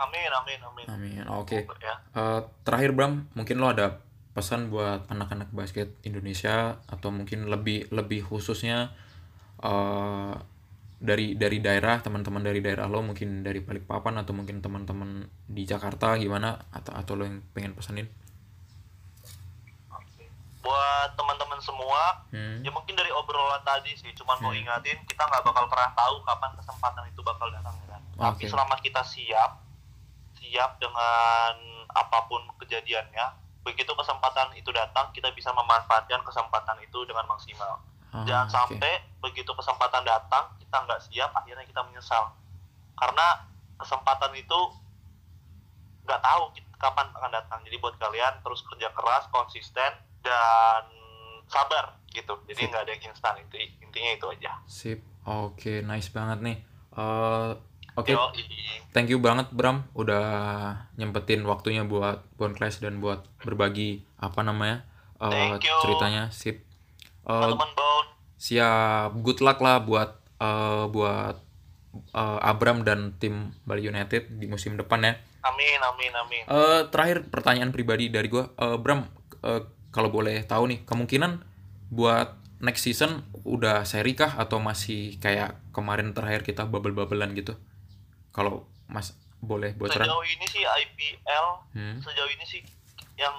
Amin 0.01 0.31
amin 0.33 0.59
amin. 0.64 0.87
Amin 0.88 1.25
oke. 1.29 1.69
Ya. 1.83 1.95
Eh, 2.16 2.40
terakhir 2.64 2.97
Bram, 2.97 3.29
mungkin 3.37 3.61
lo 3.61 3.69
ada 3.69 4.01
pesan 4.31 4.71
buat 4.71 5.11
anak-anak 5.11 5.51
basket 5.51 5.93
Indonesia 6.07 6.79
atau 6.87 7.11
mungkin 7.11 7.51
lebih 7.51 7.90
lebih 7.93 8.25
khususnya 8.25 8.95
eh, 9.61 10.35
dari 11.01 11.33
dari 11.35 11.64
daerah 11.64 12.01
teman-teman 12.05 12.45
dari 12.45 12.61
daerah 12.61 12.85
lo 12.85 13.01
mungkin 13.01 13.40
dari 13.40 13.64
Balikpapan 13.64 14.21
atau 14.21 14.37
mungkin 14.37 14.61
teman-teman 14.61 15.29
di 15.49 15.64
Jakarta 15.64 16.16
gimana? 16.16 16.57
Atau 16.73 16.93
atau 16.93 17.12
lo 17.16 17.25
yang 17.29 17.45
pengen 17.53 17.73
pesanin? 17.73 18.09
Buat 20.61 21.14
teman-teman 21.14 21.57
semua 21.59 22.20
Hmm. 22.29 22.61
ya 22.61 22.70
mungkin 22.70 22.92
dari 22.92 23.09
obrolan 23.11 23.61
tadi 23.61 23.90
sih 23.92 24.12
cuman 24.12 24.38
mau 24.38 24.51
Hmm. 24.51 24.61
ingatin 24.61 25.01
kita 25.05 25.23
nggak 25.23 25.42
bakal 25.42 25.64
pernah 25.66 25.90
tahu 25.90 26.20
kapan 26.23 26.53
kesempatan 26.55 27.05
itu 27.07 27.20
bakal 27.20 27.49
datang 27.49 27.75
ya 27.77 27.87
kan 27.90 28.03
tapi 28.14 28.44
Oke. 28.44 28.46
selama 28.46 28.77
kita 28.79 29.01
siap 29.03 29.59
siap 30.35 30.77
dengan 30.77 31.55
apa 31.88 32.18
pun 32.25 32.38
kejadiannya 32.57 33.27
begitu 33.61 33.90
kesempatan 33.90 34.53
itu 34.55 34.70
datang 34.70 35.11
kita 35.11 35.29
bisa 35.31 35.51
memanfaatkan 35.51 36.20
kesempatan 36.20 36.77
itu 36.81 36.99
dengan 37.03 37.25
maksimal 37.27 37.81
Ah, 38.11 38.23
jangan 38.25 38.46
oke. 38.46 38.55
sampai 38.77 38.92
begitu 39.18 39.51
kesempatan 39.51 40.03
datang 40.03 40.55
kita 40.57 40.77
nggak 40.79 41.01
siap 41.03 41.31
akhirnya 41.33 41.62
kita 41.62 41.81
menyesal 41.83 42.31
karena 42.94 43.27
kesempatan 43.77 44.35
itu 44.35 44.61
nggak 46.03 46.20
tahu 46.20 46.42
kapan 46.77 47.07
akan 47.11 47.31
datang 47.33 47.59
jadi 47.62 47.77
buat 47.77 47.96
kalian 47.96 48.40
terus 48.40 48.61
kerja 48.64 48.88
keras 48.90 49.25
konsisten 49.31 49.92
dan 50.21 50.85
sabar 51.47 51.99
gitu 52.09 52.35
jadi 52.45 52.67
nggak 52.67 52.83
ada 52.83 52.93
yang 52.93 53.05
instan 53.07 53.35
itu 53.39 53.55
intinya 53.81 54.11
itu 54.13 54.27
aja 54.31 54.51
Sip. 54.65 55.01
Oke, 55.23 55.83
nice 55.83 56.09
banget 56.09 56.41
nih. 56.41 56.59
Eh, 56.91 57.51
Oke, 57.93 58.15
Yoi. 58.15 58.41
thank 58.91 59.07
you 59.07 59.19
banget 59.19 59.51
Bram 59.51 59.85
udah 59.93 60.25
nyempetin 60.95 61.43
waktunya 61.43 61.83
buat 61.83 62.25
Clash 62.55 62.79
dan 62.79 62.99
buat 62.99 63.27
berbagi 63.39 64.07
apa 64.17 64.41
namanya 64.41 64.87
you. 65.61 65.77
ceritanya. 65.83 66.31
Sip. 66.31 66.64
Bone 67.23 68.09
siap 68.37 69.12
good 69.21 69.39
luck 69.39 69.61
lah 69.61 69.85
buat 69.85 70.16
eh, 70.39 70.85
buat 70.89 71.37
eh, 72.11 72.39
Abram 72.43 72.81
dan 72.81 73.14
tim 73.18 73.53
Bali 73.62 73.85
United 73.85 74.33
di 74.33 74.47
musim 74.47 74.75
depan 74.75 75.05
ya. 75.05 75.12
amin 75.41 75.79
amin 75.81 76.12
amin 76.16 76.43
Eh, 76.47 76.81
terakhir 76.89 77.29
pertanyaan 77.29 77.71
pribadi 77.71 78.09
dari 78.09 78.27
gua, 78.27 78.49
Eh, 78.53 78.77
Bram, 78.77 79.05
eh, 79.43 79.62
kalau 79.91 80.09
boleh 80.09 80.43
tahu 80.43 80.66
nih 80.66 80.80
kemungkinan 80.82 81.43
buat 81.88 82.28
next 82.59 82.82
season 82.82 83.20
udah 83.43 83.82
seri 83.82 84.12
kah 84.12 84.36
atau 84.36 84.59
masih 84.59 85.16
kayak 85.16 85.57
kemarin 85.70 86.12
terakhir 86.12 86.43
kita 86.43 86.62
bubble-bubblean 86.64 87.32
gitu? 87.34 87.57
Kalau 88.30 88.64
Mas 88.86 89.12
boleh 89.38 89.72
bocoran? 89.72 90.05
sejauh 90.05 90.26
ini 90.28 90.47
sih 90.47 90.61
IPL 90.61 91.47
Hmm. 91.70 91.97
sejauh 91.99 92.28
ini 92.28 92.45
sih 92.45 92.61
yang 93.16 93.32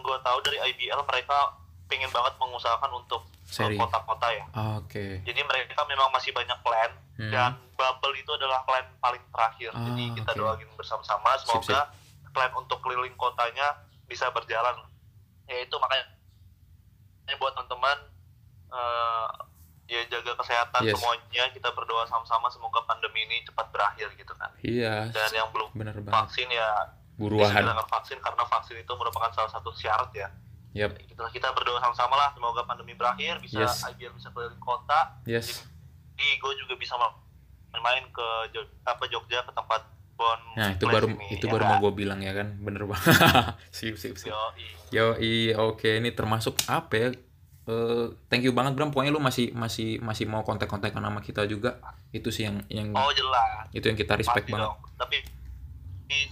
gue 0.00 0.16
tahu 0.20 0.38
dari 0.40 0.58
IBL 0.64 1.02
mereka 1.02 1.58
pengen 1.84 2.06
banget 2.08 2.36
mengusahakan 2.36 2.92
untuk 2.94 3.26
ke 3.42 3.56
Seri. 3.56 3.74
kota-kota 3.74 4.28
ya 4.28 4.44
Oke. 4.76 5.24
jadi 5.24 5.40
mereka 5.40 5.80
memang 5.84 6.08
masih 6.08 6.30
banyak 6.30 6.54
plan 6.60 6.92
Hmm. 7.16 7.32
dan 7.32 7.50
bubble 7.74 8.14
itu 8.14 8.30
adalah 8.30 8.62
plan 8.62 8.86
paling 8.98 9.24
terakhir 9.28 9.72
Ah, 9.72 9.82
jadi 9.84 10.04
kita 10.14 10.30
oke. 10.30 10.38
doain 10.38 10.70
bersama-sama 10.76 11.34
Sip, 11.34 11.50
semoga 11.58 11.90
plan 12.30 12.52
untuk 12.54 12.78
keliling 12.78 13.14
kotanya 13.14 13.74
bisa 14.04 14.30
berjalan 14.30 14.78
ya 15.48 15.58
itu 15.58 15.74
makanya 15.74 16.06
ya 17.24 17.34
buat 17.34 17.52
teman-teman 17.52 17.98
eh, 18.68 19.28
ya 19.88 20.00
jaga 20.06 20.36
kesehatan 20.36 20.80
Yes. 20.82 20.94
semuanya. 20.94 21.44
Kita 21.50 21.72
berdoa 21.72 22.04
sama-sama 22.04 22.48
semoga 22.48 22.84
pandemi 22.84 23.24
ini 23.24 23.40
cepat 23.42 23.68
berakhir 23.68 24.12
gitu 24.14 24.32
kan. 24.34 24.52
Iya 24.60 25.08
dan 25.08 25.30
yang 25.34 25.48
belum 25.48 25.72
bener 25.72 25.96
banget. 25.98 26.12
vaksin 26.14 26.48
ya 26.48 26.92
buruan. 27.16 27.50
vaksin 27.88 28.18
karena 28.18 28.44
vaksin 28.44 28.76
itu 28.76 28.92
merupakan 28.94 29.32
salah 29.32 29.48
satu 29.48 29.72
syarat 29.72 30.12
ya. 30.12 30.28
Yep. 30.76 31.00
Kita 31.08 31.24
kita 31.32 31.48
berdoa 31.50 31.80
sama-sama 31.80 32.14
lah. 32.14 32.28
Semoga 32.30 32.62
pandemi 32.62 32.92
berakhir 32.92 33.40
bisa 33.40 33.64
Yes. 33.64 33.80
IBL 33.88 34.12
bisa 34.14 34.28
keliling 34.30 34.60
kota. 34.60 35.16
Yes. 35.24 35.64
Jadi 36.12 36.36
gue 36.36 36.52
juga 36.58 36.74
bisa 36.76 36.94
main 37.74 38.04
ke 38.06 38.26
Jog- 38.50 38.74
apa 38.84 39.04
Jogja 39.06 39.40
ke 39.40 39.52
tempat 39.52 39.86
Bon 40.18 40.38
nah 40.58 40.74
itu 40.74 40.84
baru 40.84 41.06
ini, 41.06 41.38
itu 41.38 41.44
ya 41.46 41.52
baru 41.54 41.62
kan? 41.62 41.70
mau 41.70 41.78
gue 41.78 41.92
bilang 41.94 42.18
ya 42.18 42.34
kan 42.34 42.58
bener 42.58 42.82
banget 42.90 43.06
sip 43.78 43.94
sip 43.94 44.18
sip. 44.18 44.34
Yo, 44.90 45.14
i 45.14 45.54
oke 45.54 45.86
ini 45.86 46.10
termasuk 46.10 46.58
apa 46.66 46.92
ya? 46.96 47.08
Eh, 47.68 48.06
thank 48.26 48.42
you 48.42 48.50
banget 48.50 48.72
Bram. 48.74 48.90
Pokoknya 48.90 49.12
lu 49.12 49.20
masih 49.20 49.52
masih 49.54 50.00
masih 50.00 50.24
mau 50.26 50.42
kontak-kontakan 50.42 50.98
sama 50.98 51.20
kita 51.22 51.44
juga. 51.46 51.78
Itu 52.10 52.32
sih 52.32 52.48
yang 52.48 52.64
yang 52.66 52.90
oh 52.90 53.12
jelas 53.12 53.68
itu 53.70 53.84
yang 53.84 53.94
kita 53.94 54.16
respect 54.16 54.48
pasti 54.48 54.52
banget. 54.56 54.66
dong 54.66 54.80
tapi 54.96 55.16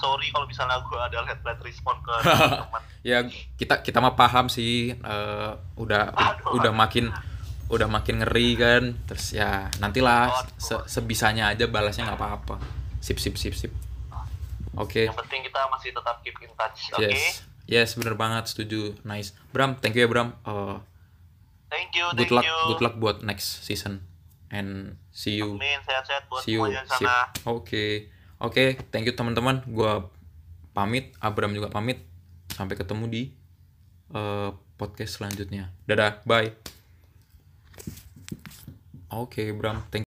sorry 0.01 0.27
kalau 0.33 0.47
misalnya 0.49 0.81
gue 0.81 0.99
ada 0.99 1.19
late 1.23 1.43
late 1.45 1.63
respon 1.63 1.95
ke 2.01 2.13
teman 2.65 2.83
Ya 3.05 3.19
kita 3.55 3.85
kita 3.85 4.01
mah 4.01 4.17
paham 4.17 4.49
sih. 4.49 4.97
eh, 4.97 5.53
udah 5.77 6.03
Aduh. 6.11 6.57
udah 6.59 6.73
makin 6.75 7.13
udah 7.69 7.87
makin 7.87 8.25
ngeri 8.25 8.49
kan. 8.57 8.83
Terus 9.07 9.37
ya 9.37 9.69
nantilah 9.79 10.33
se- 10.57 10.87
sebisanya 10.89 11.53
aja 11.53 11.69
balasnya 11.69 12.09
nggak 12.09 12.19
apa-apa. 12.19 12.57
Sip 13.01 13.19
sip 13.19 13.37
sip 13.37 13.55
sip. 13.55 13.73
Oke. 14.77 15.09
yang 15.09 15.17
penting 15.17 15.41
kita 15.41 15.61
masih 15.73 15.89
tetap 15.89 16.21
keep 16.21 16.37
in 16.45 16.53
touch 16.53 16.93
oke 16.93 17.01
Yes. 17.09 17.41
Yes, 17.67 17.99
bener 17.99 18.15
banget, 18.15 18.47
setuju. 18.47 18.95
Nice. 19.03 19.35
Bram, 19.51 19.75
thank 19.83 19.99
you 19.99 20.07
ya 20.07 20.09
Bram. 20.09 20.39
Eh, 20.47 20.77
thank 21.67 21.91
you 21.99 22.07
good 22.15 22.31
thank 22.31 22.39
luck, 22.39 22.47
you 22.47 22.57
good 22.71 22.83
luck 22.85 22.95
buat 23.03 23.27
next 23.27 23.67
season. 23.67 24.07
And 24.55 24.95
see 25.11 25.43
you. 25.43 25.59
Amin 25.59 25.83
sehat-sehat 25.83 26.31
buat 26.31 26.47
See 26.47 26.55
you. 26.55 26.63
di 26.71 26.79
Sip. 26.79 27.03
sana 27.03 27.27
Oke. 27.43 28.15
Oke, 28.39 28.79
thank 28.95 29.03
you 29.11 29.19
teman-teman. 29.19 29.67
Gua 29.67 30.07
pamit, 30.71 31.11
Abram 31.19 31.51
juga 31.51 31.67
pamit. 31.67 31.99
Sampai 32.55 32.79
ketemu 32.79 33.05
di 33.11 33.23
eh, 34.15 34.51
podcast 34.79 35.19
selanjutnya. 35.19 35.75
Dadah, 35.91 36.23
bye. 36.23 36.55
Oke, 39.11 39.51
Bram. 39.51 39.83
Thank 39.91 40.06